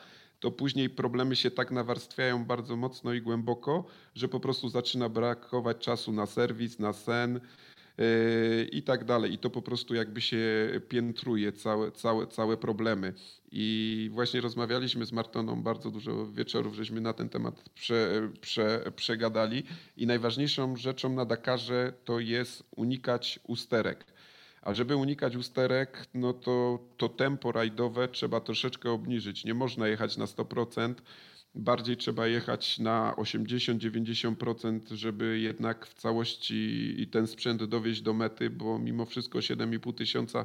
to 0.45 0.51
później 0.51 0.91
problemy 0.91 1.37
się 1.37 1.51
tak 1.51 1.71
nawarstwiają 1.71 2.45
bardzo 2.45 2.77
mocno 2.77 3.13
i 3.13 3.21
głęboko, 3.23 3.85
że 4.15 4.29
po 4.29 4.41
prostu 4.41 4.69
zaczyna 4.69 5.09
brakować 5.09 5.79
czasu 5.79 6.13
na 6.13 6.27
serwis, 6.27 6.79
na 6.79 6.93
sen, 6.93 7.41
i 8.73 8.83
tak 8.83 9.05
dalej. 9.05 9.33
I 9.33 9.39
to 9.39 9.51
po 9.51 9.63
prostu 9.63 9.95
jakby 9.95 10.21
się 10.21 10.41
piętruje 10.89 11.53
całe, 11.53 11.93
całe, 11.93 12.27
całe 12.27 12.57
problemy. 12.57 13.15
I 13.53 14.11
właśnie 14.13 14.41
rozmawialiśmy 14.41 15.07
z 15.07 15.13
Martoną, 15.13 15.63
bardzo 15.63 15.91
dużo 15.91 16.27
wieczorów 16.27 16.75
żeśmy 16.75 17.01
na 17.01 17.13
ten 17.13 17.29
temat 17.29 17.69
prze, 17.75 18.31
prze, 18.41 18.93
przegadali. 18.97 19.63
I 19.97 20.07
najważniejszą 20.07 20.77
rzeczą 20.77 21.09
na 21.09 21.25
Dakarze 21.25 21.93
to 22.05 22.21
jest 22.21 22.65
unikać 22.77 23.41
usterek. 23.47 24.05
A 24.65 24.75
żeby 24.75 24.97
unikać 24.97 25.37
usterek, 25.37 26.07
no 26.15 26.33
to, 26.33 26.79
to 26.97 27.09
tempo 27.09 27.53
rajdowe 27.53 28.09
trzeba 28.09 28.41
troszeczkę 28.41 28.91
obniżyć. 28.91 29.45
Nie 29.45 29.55
można 29.55 29.89
jechać 29.89 30.17
na 30.17 30.25
100%. 30.25 30.95
Bardziej 31.55 31.97
trzeba 31.97 32.27
jechać 32.27 32.79
na 32.79 33.15
80-90%, 33.17 34.81
żeby 34.95 35.39
jednak 35.39 35.87
w 35.87 35.95
całości 35.95 37.09
ten 37.11 37.27
sprzęt 37.27 37.65
dowieść 37.65 38.01
do 38.01 38.15
mety, 38.15 38.51
bo 38.51 38.79
mimo 38.79 39.07
wszystko 39.07 39.39
7,5 39.39 39.95
tysiąca 39.95 40.45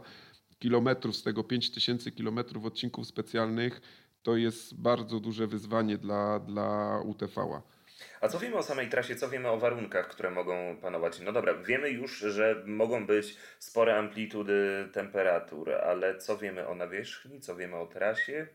kilometrów, 0.59 1.15
z 1.15 1.23
tego 1.23 1.43
5 1.43 1.71
tysięcy 1.71 2.11
kilometrów 2.11 2.65
odcinków 2.65 3.07
specjalnych, 3.07 3.81
to 4.23 4.37
jest 4.37 4.81
bardzo 4.81 5.19
duże 5.19 5.47
wyzwanie 5.47 5.97
dla, 5.97 6.39
dla 6.39 6.99
UTV-a. 7.05 7.78
A 8.21 8.27
co 8.27 8.39
wiemy 8.39 8.55
o 8.55 8.63
samej 8.63 8.89
trasie, 8.89 9.15
co 9.15 9.29
wiemy 9.29 9.49
o 9.49 9.57
warunkach, 9.57 10.07
które 10.07 10.31
mogą 10.31 10.77
panować? 10.81 11.19
No 11.19 11.31
dobra, 11.31 11.53
wiemy 11.53 11.89
już, 11.89 12.19
że 12.19 12.63
mogą 12.65 13.05
być 13.05 13.37
spore 13.59 13.97
amplitudy 13.97 14.89
temperatur, 14.93 15.71
ale 15.71 16.17
co 16.17 16.37
wiemy 16.37 16.67
o 16.67 16.75
nawierzchni, 16.75 17.41
co 17.41 17.55
wiemy 17.55 17.75
o 17.75 17.87
trasie? 17.87 18.47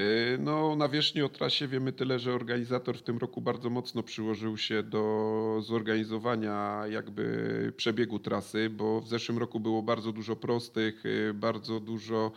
Y, 0.00 0.38
no, 0.40 0.76
na 0.76 0.88
wierzchni 0.88 1.22
o 1.22 1.28
trasie 1.28 1.68
wiemy 1.68 1.92
tyle, 1.92 2.18
że 2.18 2.32
organizator 2.34 2.98
w 2.98 3.02
tym 3.02 3.18
roku 3.18 3.40
bardzo 3.40 3.70
mocno 3.70 4.02
przyłożył 4.02 4.56
się 4.56 4.82
do 4.82 5.58
zorganizowania 5.62 6.82
jakby 6.90 7.72
przebiegu 7.76 8.18
trasy, 8.18 8.70
bo 8.70 9.00
w 9.00 9.08
zeszłym 9.08 9.38
roku 9.38 9.60
było 9.60 9.82
bardzo 9.82 10.12
dużo 10.12 10.36
prostych, 10.36 11.06
y, 11.06 11.34
bardzo 11.34 11.80
dużo 11.80 12.32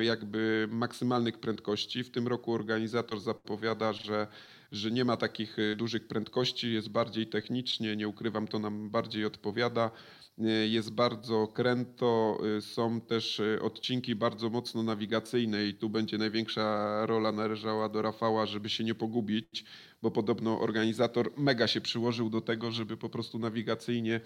y, 0.00 0.04
jakby 0.04 0.68
maksymalnych 0.70 1.38
prędkości. 1.38 2.04
W 2.04 2.10
tym 2.10 2.28
roku 2.28 2.54
organizator 2.54 3.20
zapowiada, 3.20 3.92
że 3.92 4.26
że 4.72 4.90
nie 4.90 5.04
ma 5.04 5.16
takich 5.16 5.56
dużych 5.76 6.08
prędkości, 6.08 6.72
jest 6.72 6.88
bardziej 6.88 7.26
technicznie, 7.26 7.96
nie 7.96 8.08
ukrywam, 8.08 8.48
to 8.48 8.58
nam 8.58 8.90
bardziej 8.90 9.24
odpowiada. 9.24 9.90
Y, 10.38 10.68
jest 10.68 10.90
bardzo 10.90 11.46
kręto, 11.46 12.38
y, 12.58 12.60
są 12.60 13.00
też 13.00 13.40
y, 13.40 13.58
odcinki 13.62 14.14
bardzo 14.14 14.50
mocno 14.50 14.82
nawigacyjne 14.82 15.64
i 15.64 15.74
tu 15.74 15.90
będzie 15.90 16.18
największa 16.18 17.06
rola 17.06 17.32
należała 17.32 17.88
do 17.88 18.02
Rafała, 18.02 18.46
żeby 18.46 18.68
się 18.68 18.84
nie 18.84 18.94
pogubić, 18.94 19.64
bo 20.02 20.10
podobno 20.10 20.60
organizator 20.60 21.32
mega 21.36 21.66
się 21.66 21.80
przyłożył 21.80 22.30
do 22.30 22.40
tego, 22.40 22.70
żeby 22.70 22.96
po 22.96 23.08
prostu 23.08 23.38
nawigacyjnie 23.38 24.20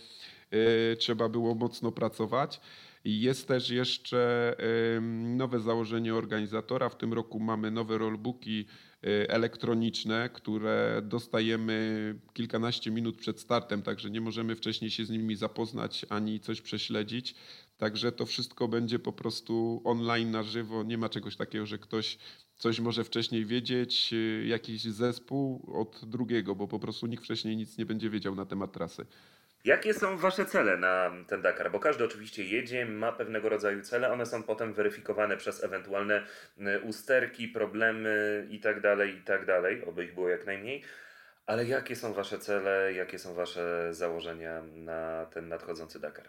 trzeba 0.98 1.28
było 1.28 1.54
mocno 1.54 1.92
pracować. 1.92 2.60
Jest 3.08 3.48
też 3.48 3.70
jeszcze 3.70 4.54
nowe 5.36 5.60
założenie 5.60 6.14
organizatora. 6.14 6.88
W 6.88 6.98
tym 6.98 7.12
roku 7.12 7.40
mamy 7.40 7.70
nowe 7.70 7.98
rollbooki 7.98 8.66
Y, 9.06 9.28
elektroniczne, 9.28 10.30
które 10.32 11.02
dostajemy 11.04 12.14
kilkanaście 12.32 12.90
minut 12.90 13.16
przed 13.16 13.40
startem, 13.40 13.82
także 13.82 14.10
nie 14.10 14.20
możemy 14.20 14.56
wcześniej 14.56 14.90
się 14.90 15.04
z 15.04 15.10
nimi 15.10 15.36
zapoznać 15.36 16.06
ani 16.08 16.40
coś 16.40 16.60
prześledzić. 16.60 17.34
Także 17.78 18.12
to 18.12 18.26
wszystko 18.26 18.68
będzie 18.68 18.98
po 18.98 19.12
prostu 19.12 19.82
online 19.84 20.30
na 20.30 20.42
żywo. 20.42 20.82
Nie 20.82 20.98
ma 20.98 21.08
czegoś 21.08 21.36
takiego, 21.36 21.66
że 21.66 21.78
ktoś 21.78 22.18
coś 22.56 22.80
może 22.80 23.04
wcześniej 23.04 23.44
wiedzieć, 23.44 24.10
y, 24.12 24.46
jakiś 24.46 24.82
zespół 24.82 25.72
od 25.74 26.00
drugiego, 26.04 26.54
bo 26.54 26.68
po 26.68 26.78
prostu 26.78 27.06
nikt 27.06 27.24
wcześniej 27.24 27.56
nic 27.56 27.78
nie 27.78 27.86
będzie 27.86 28.10
wiedział 28.10 28.34
na 28.34 28.46
temat 28.46 28.72
trasy. 28.72 29.06
Jakie 29.66 29.94
są 29.94 30.16
Wasze 30.16 30.46
cele 30.46 30.76
na 30.76 31.10
ten 31.26 31.42
Dakar? 31.42 31.70
Bo 31.70 31.80
każdy 31.80 32.04
oczywiście 32.04 32.44
jedzie, 32.44 32.86
ma 32.86 33.12
pewnego 33.12 33.48
rodzaju 33.48 33.82
cele, 33.82 34.12
one 34.12 34.26
są 34.26 34.42
potem 34.42 34.72
weryfikowane 34.72 35.36
przez 35.36 35.64
ewentualne 35.64 36.26
y, 36.58 36.80
usterki, 36.80 37.48
problemy 37.48 38.46
itd., 38.50 38.96
tak 38.96 39.08
itd., 39.08 39.62
tak 39.62 39.88
oby 39.88 40.04
ich 40.04 40.14
było 40.14 40.28
jak 40.28 40.46
najmniej. 40.46 40.82
Ale 41.46 41.64
jakie 41.64 41.96
są 41.96 42.12
Wasze 42.12 42.38
cele, 42.38 42.92
jakie 42.92 43.18
są 43.18 43.34
Wasze 43.34 43.94
założenia 43.94 44.62
na 44.74 45.26
ten 45.26 45.48
nadchodzący 45.48 46.00
Dakar? 46.00 46.28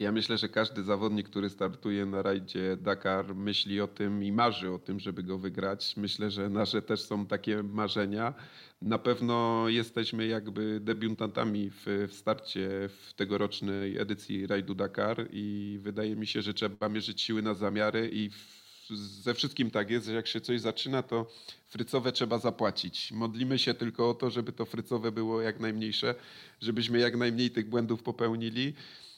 Ja 0.00 0.12
myślę, 0.12 0.38
że 0.38 0.48
każdy 0.48 0.82
zawodnik, 0.82 1.28
który 1.28 1.50
startuje 1.50 2.06
na 2.06 2.22
rajdzie 2.22 2.76
Dakar, 2.76 3.34
myśli 3.34 3.80
o 3.80 3.86
tym 3.86 4.24
i 4.24 4.32
marzy 4.32 4.70
o 4.70 4.78
tym, 4.78 5.00
żeby 5.00 5.22
go 5.22 5.38
wygrać. 5.38 5.96
Myślę, 5.96 6.30
że 6.30 6.48
nasze 6.48 6.82
też 6.82 7.02
są 7.02 7.26
takie 7.26 7.62
marzenia. 7.62 8.34
Na 8.82 8.98
pewno 8.98 9.64
jesteśmy 9.68 10.26
jakby 10.26 10.80
debiutantami 10.80 11.70
w, 11.70 12.06
w 12.08 12.14
starcie 12.14 12.68
w 12.88 13.14
tegorocznej 13.16 13.98
edycji 13.98 14.46
rajdu 14.46 14.74
Dakar 14.74 15.26
i 15.32 15.78
wydaje 15.82 16.16
mi 16.16 16.26
się, 16.26 16.42
że 16.42 16.54
trzeba 16.54 16.88
mierzyć 16.88 17.20
siły 17.20 17.42
na 17.42 17.54
zamiary 17.54 18.10
i 18.12 18.30
w, 18.30 18.96
ze 18.96 19.34
wszystkim 19.34 19.70
tak 19.70 19.90
jest, 19.90 20.06
że 20.06 20.14
jak 20.14 20.26
się 20.26 20.40
coś 20.40 20.60
zaczyna, 20.60 21.02
to 21.02 21.26
frycowe 21.66 22.12
trzeba 22.12 22.38
zapłacić. 22.38 23.12
Modlimy 23.12 23.58
się 23.58 23.74
tylko 23.74 24.10
o 24.10 24.14
to, 24.14 24.30
żeby 24.30 24.52
to 24.52 24.64
frycowe 24.64 25.12
było 25.12 25.42
jak 25.42 25.60
najmniejsze, 25.60 26.14
żebyśmy 26.60 26.98
jak 26.98 27.16
najmniej 27.16 27.50
tych 27.50 27.68
błędów 27.68 28.02
popełnili. 28.02 28.74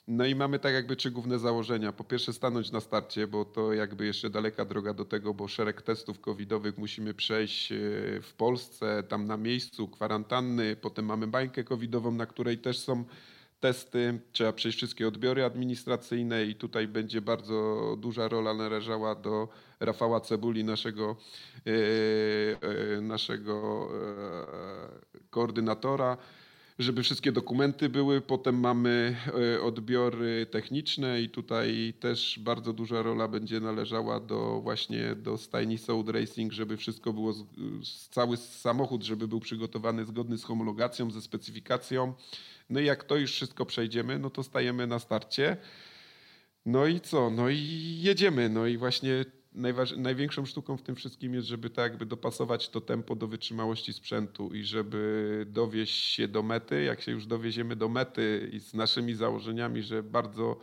No 0.08 0.26
i 0.26 0.34
mamy 0.34 0.58
tak 0.58 0.74
jakby 0.74 0.96
trzy 0.96 1.10
główne 1.10 1.38
założenia. 1.38 1.92
Po 1.92 2.04
pierwsze 2.04 2.32
stanąć 2.32 2.72
na 2.72 2.80
starcie, 2.80 3.26
bo 3.26 3.44
to 3.44 3.72
jakby 3.72 4.06
jeszcze 4.06 4.30
daleka 4.30 4.64
droga 4.64 4.94
do 4.94 5.04
tego, 5.04 5.34
bo 5.34 5.48
szereg 5.48 5.82
testów 5.82 6.20
covidowych 6.20 6.78
musimy 6.78 7.14
przejść 7.14 7.72
e, 7.72 7.76
w 8.22 8.34
Polsce, 8.36 9.02
tam 9.02 9.26
na 9.26 9.36
miejscu, 9.36 9.88
kwarantanny, 9.88 10.76
potem 10.76 11.04
mamy 11.04 11.26
bańkę 11.26 11.64
covidową, 11.64 12.10
na 12.10 12.26
której 12.26 12.58
też 12.58 12.78
są 12.78 13.04
testy, 13.60 14.20
trzeba 14.32 14.52
przejść 14.52 14.78
wszystkie 14.78 15.08
odbiory 15.08 15.44
administracyjne 15.44 16.44
i 16.44 16.54
tutaj 16.54 16.88
będzie 16.88 17.20
bardzo 17.20 17.96
duża 18.00 18.28
rola 18.28 18.54
należała 18.54 19.14
do 19.14 19.48
Rafała 19.80 20.20
Cebuli, 20.20 20.64
naszego, 20.64 21.16
yy, 21.64 21.72
yy, 22.92 23.00
naszego 23.00 23.88
koordynatora 25.30 26.16
żeby 26.82 27.02
wszystkie 27.02 27.32
dokumenty 27.32 27.88
były. 27.88 28.20
Potem 28.20 28.60
mamy 28.60 29.16
e, 29.56 29.62
odbiory 29.62 30.46
techniczne 30.50 31.22
i 31.22 31.28
tutaj 31.28 31.94
też 32.00 32.38
bardzo 32.38 32.72
duża 32.72 33.02
rola 33.02 33.28
będzie 33.28 33.60
należała 33.60 34.20
do 34.20 34.60
właśnie 34.60 35.14
do 35.14 35.38
stajni 35.38 35.78
Sound 35.78 36.08
Racing, 36.08 36.52
żeby 36.52 36.76
wszystko 36.76 37.12
było, 37.12 37.34
cały 38.10 38.36
samochód, 38.36 39.02
żeby 39.02 39.28
był 39.28 39.40
przygotowany 39.40 40.04
zgodny 40.04 40.38
z 40.38 40.44
homologacją, 40.44 41.10
ze 41.10 41.22
specyfikacją. 41.22 42.14
No 42.70 42.80
i 42.80 42.84
jak 42.84 43.04
to 43.04 43.16
już 43.16 43.32
wszystko 43.32 43.66
przejdziemy, 43.66 44.18
no 44.18 44.30
to 44.30 44.42
stajemy 44.42 44.86
na 44.86 44.98
starcie. 44.98 45.56
No 46.66 46.86
i 46.86 47.00
co? 47.00 47.30
No 47.30 47.48
i 47.48 47.58
jedziemy. 48.02 48.48
No 48.48 48.66
i 48.66 48.76
właśnie 48.76 49.24
najważ- 49.56 49.96
największą 49.98 50.44
sztuką 50.46 50.76
w 50.76 50.82
tym 50.82 50.94
wszystkim 50.96 51.34
jest, 51.34 51.46
żeby 51.48 51.70
tak 51.70 51.90
jakby 51.92 52.06
dopasować 52.06 52.68
to 52.68 52.80
tempo 52.80 53.16
do 53.16 53.26
wytrzymałości 53.28 53.92
sprzętu 53.92 54.54
i 54.54 54.64
żeby 54.64 55.46
dowieść 55.50 55.94
się 56.14 56.28
do 56.28 56.42
mety. 56.42 56.82
Jak 56.82 57.00
się 57.00 57.12
już 57.12 57.26
dowieziemy 57.26 57.76
do 57.76 57.88
mety 57.88 58.50
i 58.52 58.60
z 58.60 58.74
naszymi 58.74 59.14
założeniami, 59.14 59.82
że 59.82 60.02
bardzo 60.02 60.58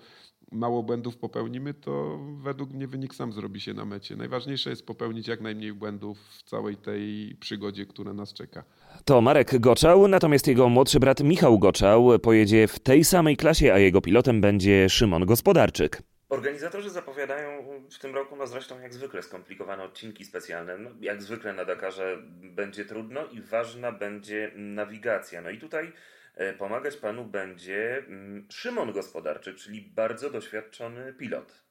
mało 0.52 0.84
błędów 0.84 1.18
popełnimy, 1.18 1.74
to 1.74 2.20
według 2.38 2.72
mnie 2.72 2.88
wynik 2.88 3.16
sam 3.16 3.34
zrobi 3.34 3.60
się 3.60 3.74
na 3.74 3.86
mecie. 3.86 4.16
Najważniejsze 4.16 4.70
jest 4.70 4.86
popełnić 4.86 5.28
jak 5.28 5.42
najmniej 5.42 5.74
błędów 5.74 6.20
w 6.38 6.44
całej 6.44 6.78
tej 6.78 7.36
przygodzie, 7.40 7.86
która 7.86 8.14
nas 8.14 8.34
czeka. 8.34 8.64
To 9.06 9.22
Marek 9.22 9.60
Goczał, 9.60 10.08
natomiast 10.08 10.48
jego 10.48 10.70
młodszy 10.70 11.00
brat 11.00 11.24
Michał 11.24 11.60
Goczał 11.60 12.20
pojedzie 12.20 12.68
w 12.68 12.80
tej 12.80 13.04
samej 13.04 13.38
klasie, 13.38 13.74
a 13.74 13.80
jego 13.80 14.02
pilotem 14.02 14.42
będzie 14.42 14.90
Szymon 14.90 15.26
Gospodarczyk. 15.26 16.02
Organizatorzy 16.30 16.90
zapowiadają 16.90 17.64
w 17.90 18.00
tym 18.00 18.16
roku, 18.16 18.36
no 18.36 18.48
zresztą 18.48 18.80
jak 18.80 18.94
zwykle, 18.94 19.24
skomplikowane 19.24 19.84
odcinki 19.84 20.26
specjalne. 20.26 20.78
No, 20.78 20.90
jak 21.00 21.22
zwykle 21.22 21.54
na 21.54 21.66
Dakarze 21.66 22.18
będzie 22.42 22.86
trudno 22.86 23.26
i 23.26 23.42
ważna 23.42 23.92
będzie 23.92 24.52
nawigacja. 24.56 25.42
No 25.42 25.50
i 25.50 25.60
tutaj 25.60 25.94
e, 26.36 26.54
pomagać 26.54 26.98
panu 26.98 27.26
będzie 27.26 27.98
mm, 27.98 28.48
Szymon 28.52 28.94
Gospodarczyk, 28.94 29.56
czyli 29.58 29.82
bardzo 29.82 30.30
doświadczony 30.30 31.14
pilot. 31.14 31.64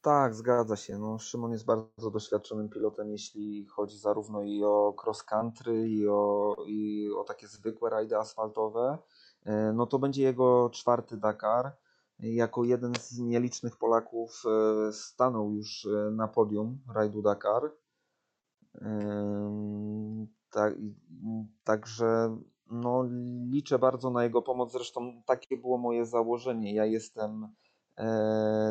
Tak, 0.00 0.34
zgadza 0.34 0.76
się. 0.76 0.98
No, 0.98 1.18
Szymon 1.18 1.52
jest 1.52 1.64
bardzo 1.66 2.10
doświadczonym 2.10 2.68
pilotem, 2.68 3.10
jeśli 3.10 3.66
chodzi 3.66 3.98
zarówno 3.98 4.42
i 4.42 4.64
o 4.64 4.94
cross 5.04 5.22
country, 5.22 5.88
i 5.88 6.08
o, 6.08 6.56
i 6.66 7.10
o 7.16 7.24
takie 7.24 7.46
zwykłe 7.46 7.90
rajdy 7.90 8.16
asfaltowe. 8.16 8.98
E, 9.46 9.72
No 9.72 9.86
to 9.86 9.98
będzie 9.98 10.22
jego 10.22 10.70
czwarty 10.70 11.16
Dakar. 11.16 11.72
Jako 12.18 12.64
jeden 12.64 12.94
z 12.94 13.18
nielicznych 13.18 13.76
Polaków 13.76 14.42
e, 14.46 14.92
stanął 14.92 15.52
już 15.52 15.86
e, 15.86 16.10
na 16.10 16.28
podium 16.28 16.78
rajdu 16.94 17.22
Dakar. 17.22 17.62
Tak, 20.50 20.74
także 21.64 22.38
no, 22.70 23.04
liczę 23.50 23.78
bardzo 23.78 24.10
na 24.10 24.24
jego 24.24 24.42
pomoc. 24.42 24.72
Zresztą 24.72 25.22
takie 25.26 25.56
było 25.56 25.78
moje 25.78 26.06
założenie. 26.06 26.74
Ja 26.74 26.86
jestem 26.86 27.48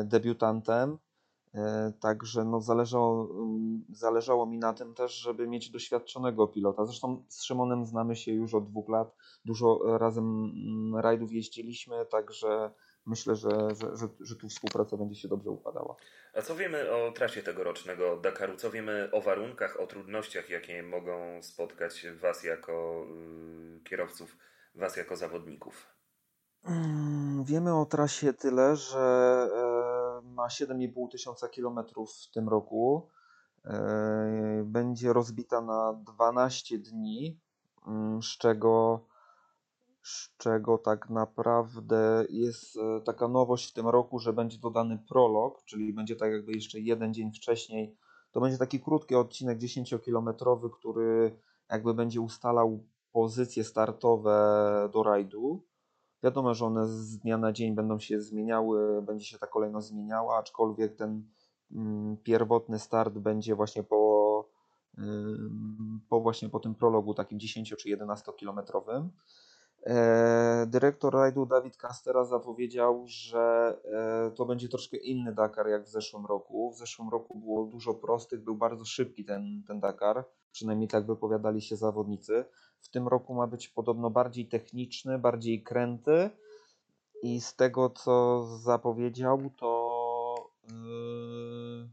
debiutantem. 0.04 0.98
Także 2.00 2.44
no 2.44 2.60
zależało, 2.60 3.30
mm, 3.30 3.84
zależało 3.88 4.46
mi 4.46 4.58
na 4.58 4.72
tym 4.72 4.94
też, 4.94 5.12
żeby 5.12 5.48
mieć 5.48 5.70
doświadczonego 5.70 6.48
pilota. 6.48 6.86
Zresztą 6.86 7.24
z 7.28 7.42
Szymonem 7.42 7.84
znamy 7.84 8.16
się 8.16 8.32
już 8.32 8.54
od 8.54 8.70
dwóch 8.70 8.88
lat. 8.88 9.16
Dużo 9.44 9.98
razem 9.98 10.24
mm, 10.24 10.96
rajdów 10.96 11.32
jeździliśmy, 11.32 12.06
także 12.10 12.70
myślę, 13.06 13.36
że, 13.36 13.50
że, 13.50 13.96
że, 13.96 14.08
że 14.20 14.36
tu 14.36 14.48
współpraca 14.48 14.96
będzie 14.96 15.14
się 15.14 15.28
dobrze 15.28 15.50
układała. 15.50 15.96
A 16.34 16.42
co 16.42 16.56
wiemy 16.56 16.90
o 16.90 17.12
trasie 17.12 17.42
tegorocznego 17.42 18.16
Dakaru? 18.16 18.56
Co 18.56 18.70
wiemy 18.70 19.08
o 19.12 19.20
warunkach, 19.20 19.80
o 19.80 19.86
trudnościach, 19.86 20.50
jakie 20.50 20.82
mogą 20.82 21.42
spotkać 21.42 22.06
Was 22.20 22.44
jako 22.44 23.06
y, 23.76 23.80
kierowców, 23.84 24.36
Was 24.74 24.96
jako 24.96 25.16
zawodników? 25.16 25.86
Mm, 26.64 27.44
Wiemy 27.44 27.74
o 27.74 27.86
trasie 27.86 28.32
tyle, 28.32 28.76
że 28.76 29.48
e, 29.54 30.28
ma 30.34 30.46
7,5 30.48 31.10
tysiąca 31.10 31.48
kilometrów 31.48 32.12
w 32.12 32.30
tym 32.30 32.48
roku. 32.48 33.10
E, 33.64 34.62
Będzie 34.64 35.12
rozbita 35.12 35.60
na 35.60 35.92
12 35.92 36.78
dni, 36.78 37.40
mm, 37.86 38.22
z 38.22 38.26
czego, 38.38 39.00
z 40.04 40.36
czego 40.36 40.78
tak 40.78 41.10
naprawdę 41.10 42.26
jest 42.30 42.76
e, 42.76 43.00
taka 43.00 43.28
nowość 43.28 43.70
w 43.70 43.72
tym 43.72 43.88
roku, 43.88 44.18
że 44.18 44.32
będzie 44.32 44.58
dodany 44.58 44.98
prolog, 45.08 45.64
czyli 45.64 45.92
będzie 45.92 46.16
tak 46.16 46.32
jakby 46.32 46.52
jeszcze 46.52 46.80
jeden 46.80 47.14
dzień 47.14 47.32
wcześniej. 47.32 47.96
To 48.32 48.40
będzie 48.40 48.58
taki 48.58 48.80
krótki 48.80 49.14
odcinek 49.14 49.58
10-kilometrowy, 49.58 50.70
który 50.70 51.38
jakby 51.70 51.94
będzie 51.94 52.20
ustalał 52.20 52.84
pozycje 53.12 53.64
startowe 53.64 54.88
do 54.92 55.02
rajdu. 55.02 55.64
Wiadomo, 56.22 56.54
że 56.54 56.66
one 56.66 56.88
z 56.88 57.18
dnia 57.18 57.38
na 57.38 57.52
dzień 57.52 57.74
będą 57.74 57.98
się 57.98 58.20
zmieniały, 58.20 59.02
będzie 59.02 59.26
się 59.26 59.38
ta 59.38 59.46
kolejność 59.46 59.86
zmieniała, 59.86 60.38
aczkolwiek 60.38 60.96
ten 60.96 61.28
mm, 61.72 62.16
pierwotny 62.16 62.78
start 62.78 63.18
będzie 63.18 63.54
właśnie 63.54 63.82
po, 63.82 64.48
po 66.08 66.20
właśnie 66.20 66.48
po 66.48 66.60
tym 66.60 66.74
prologu 66.74 67.14
takim 67.14 67.40
10 67.40 67.74
czy 67.78 67.88
11 67.88 68.32
kilometrowym. 68.32 69.10
E, 69.86 70.66
Dyrektor 70.66 71.14
rajdu 71.14 71.46
Dawid 71.46 71.76
Kastera 71.76 72.24
zapowiedział, 72.24 73.02
że 73.06 73.76
e, 73.84 74.30
to 74.30 74.46
będzie 74.46 74.68
troszkę 74.68 74.96
inny 74.96 75.34
Dakar 75.34 75.68
jak 75.68 75.84
w 75.84 75.88
zeszłym 75.88 76.26
roku. 76.26 76.70
W 76.70 76.76
zeszłym 76.76 77.08
roku 77.08 77.38
było 77.38 77.64
dużo 77.64 77.94
prostych, 77.94 78.44
był 78.44 78.54
bardzo 78.54 78.84
szybki 78.84 79.24
ten, 79.24 79.62
ten 79.66 79.80
Dakar, 79.80 80.24
przynajmniej 80.52 80.88
tak 80.88 81.06
wypowiadali 81.06 81.62
się 81.62 81.76
zawodnicy. 81.76 82.44
W 82.80 82.88
tym 82.88 83.08
roku 83.08 83.34
ma 83.34 83.46
być 83.46 83.68
podobno 83.68 84.10
bardziej 84.10 84.48
techniczny, 84.48 85.18
bardziej 85.18 85.62
kręty 85.62 86.30
i 87.22 87.40
z 87.40 87.56
tego 87.56 87.90
co 87.90 88.44
zapowiedział, 88.44 89.50
to 89.56 90.50
yy, 90.68 91.88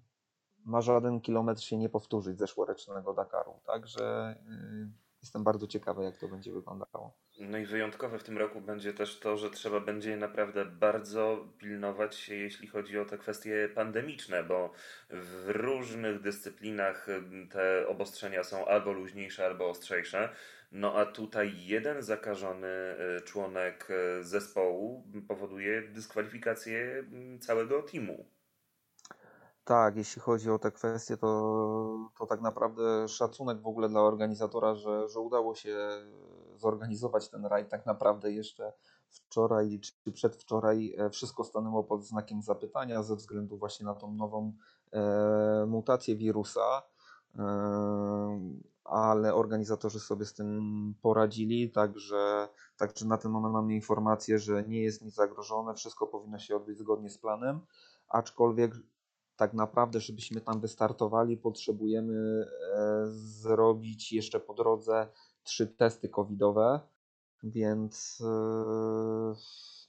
ma 0.66 0.82
żaden 0.82 1.22
kilometr 1.22 1.62
się 1.62 1.78
nie 1.78 1.90
powtórzyć 1.90 2.40
zeszłorocznego 2.40 3.14
Dakaru. 3.14 3.54
Także 3.66 4.36
yy, 4.46 4.90
jestem 5.22 5.44
bardzo 5.44 5.68
ciekawy, 5.68 6.04
jak 6.04 6.18
to 6.18 6.28
będzie 6.28 6.52
wyglądało. 6.52 7.14
No 7.40 7.58
i 7.58 7.66
wyjątkowe 7.66 8.20
w 8.20 8.24
tym 8.24 8.38
roku 8.38 8.62
będzie 8.62 8.94
też 8.94 9.20
to, 9.20 9.38
że 9.38 9.50
trzeba 9.50 9.80
będzie 9.80 10.18
naprawdę 10.18 10.66
bardzo 10.66 11.48
pilnować 11.58 12.16
się, 12.16 12.36
jeśli 12.36 12.68
chodzi 12.68 13.00
o 13.00 13.06
te 13.06 13.18
kwestie 13.18 13.70
pandemiczne, 13.76 14.44
bo 14.44 14.74
w 15.10 15.44
różnych 15.48 16.22
dyscyplinach 16.22 17.08
te 17.52 17.88
obostrzenia 17.88 18.44
są 18.44 18.66
albo 18.66 18.92
luźniejsze, 18.92 19.46
albo 19.46 19.70
ostrzejsze. 19.70 20.30
No 20.72 20.96
a 20.96 21.06
tutaj 21.06 21.66
jeden 21.66 22.02
zakażony 22.02 22.96
y, 23.18 23.22
członek 23.22 23.88
y, 24.20 24.24
zespołu 24.24 25.04
powoduje 25.28 25.82
dyskwalifikację 25.82 27.06
ym, 27.14 27.40
całego 27.40 27.84
teamu. 27.84 28.26
Tak, 29.64 29.98
jeśli 29.98 30.22
chodzi 30.22 30.52
o 30.52 30.60
te 30.60 30.72
kwestie, 30.72 31.18
to, 31.18 32.10
to 32.20 32.26
tak 32.26 32.42
naprawdę 32.42 33.08
szacunek 33.08 33.62
w 33.62 33.68
ogóle 33.68 33.90
dla 33.90 34.02
organizatora, 34.02 34.76
że, 34.76 35.08
że 35.08 35.20
udało 35.20 35.56
się 35.56 35.78
zorganizować 36.58 37.30
ten 37.30 37.46
rajd. 37.46 37.70
Tak 37.70 37.86
naprawdę 37.86 38.32
jeszcze 38.32 38.74
wczoraj 39.10 39.80
czy 40.04 40.12
przedwczoraj 40.12 40.96
e, 40.98 41.10
wszystko 41.10 41.44
stanęło 41.44 41.84
pod 41.84 42.06
znakiem 42.06 42.42
zapytania 42.42 43.04
ze 43.04 43.16
względu 43.16 43.58
właśnie 43.58 43.86
na 43.86 43.96
tą 43.96 44.14
nową 44.14 44.54
e, 44.92 45.66
mutację 45.68 46.16
wirusa. 46.16 46.82
E, 47.36 47.44
ale 48.84 49.36
organizatorzy 49.36 50.00
sobie 50.00 50.26
z 50.26 50.34
tym 50.34 50.96
poradzili, 51.02 51.72
także, 51.72 52.48
także 52.78 53.06
na 53.06 53.18
ten 53.18 53.32
moment 53.32 53.54
mamy 53.54 53.74
informację, 53.76 54.40
że 54.40 54.64
nie 54.64 54.84
jest 54.84 55.02
nic 55.02 55.14
zagrożone, 55.14 55.74
wszystko 55.74 56.08
powinno 56.08 56.40
się 56.40 56.56
odbyć 56.56 56.78
zgodnie 56.78 57.10
z 57.10 57.18
planem, 57.18 57.60
aczkolwiek 58.10 58.72
tak 59.42 59.54
naprawdę, 59.54 60.00
żebyśmy 60.00 60.42
tam 60.42 60.60
wystartowali, 60.60 61.38
potrzebujemy 61.38 62.46
e, 62.76 63.08
zrobić 63.14 64.14
jeszcze 64.14 64.40
po 64.40 64.54
drodze 64.54 65.08
trzy 65.44 65.68
testy 65.68 66.10
covidowe, 66.10 66.80
więc 67.44 68.22
e, 68.22 69.36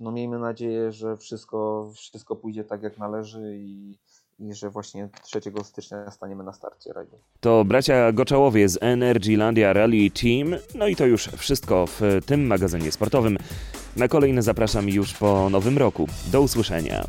no 0.00 0.12
miejmy 0.12 0.38
nadzieję, 0.38 0.92
że 0.92 1.16
wszystko, 1.16 1.90
wszystko 1.94 2.36
pójdzie 2.36 2.64
tak 2.64 2.82
jak 2.82 2.98
należy 2.98 3.56
i, 3.56 3.98
i 4.38 4.54
że 4.54 4.70
właśnie 4.70 5.08
3 5.22 5.40
stycznia 5.62 6.10
staniemy 6.10 6.44
na 6.44 6.52
starcie 6.52 6.92
rajdu. 6.92 7.18
To 7.40 7.64
bracia 7.64 8.12
Goczałowie 8.12 8.68
z 8.68 8.78
Energylandia 8.80 9.72
Rally 9.72 10.10
Team. 10.10 10.54
No 10.74 10.86
i 10.86 10.96
to 10.96 11.06
już 11.06 11.26
wszystko 11.26 11.86
w 11.86 12.00
tym 12.26 12.46
magazynie 12.46 12.92
sportowym. 12.92 13.38
Na 13.96 14.08
kolejne 14.08 14.42
zapraszam 14.42 14.88
już 14.88 15.14
po 15.14 15.50
nowym 15.50 15.78
roku. 15.78 16.06
Do 16.32 16.42
usłyszenia. 16.42 17.04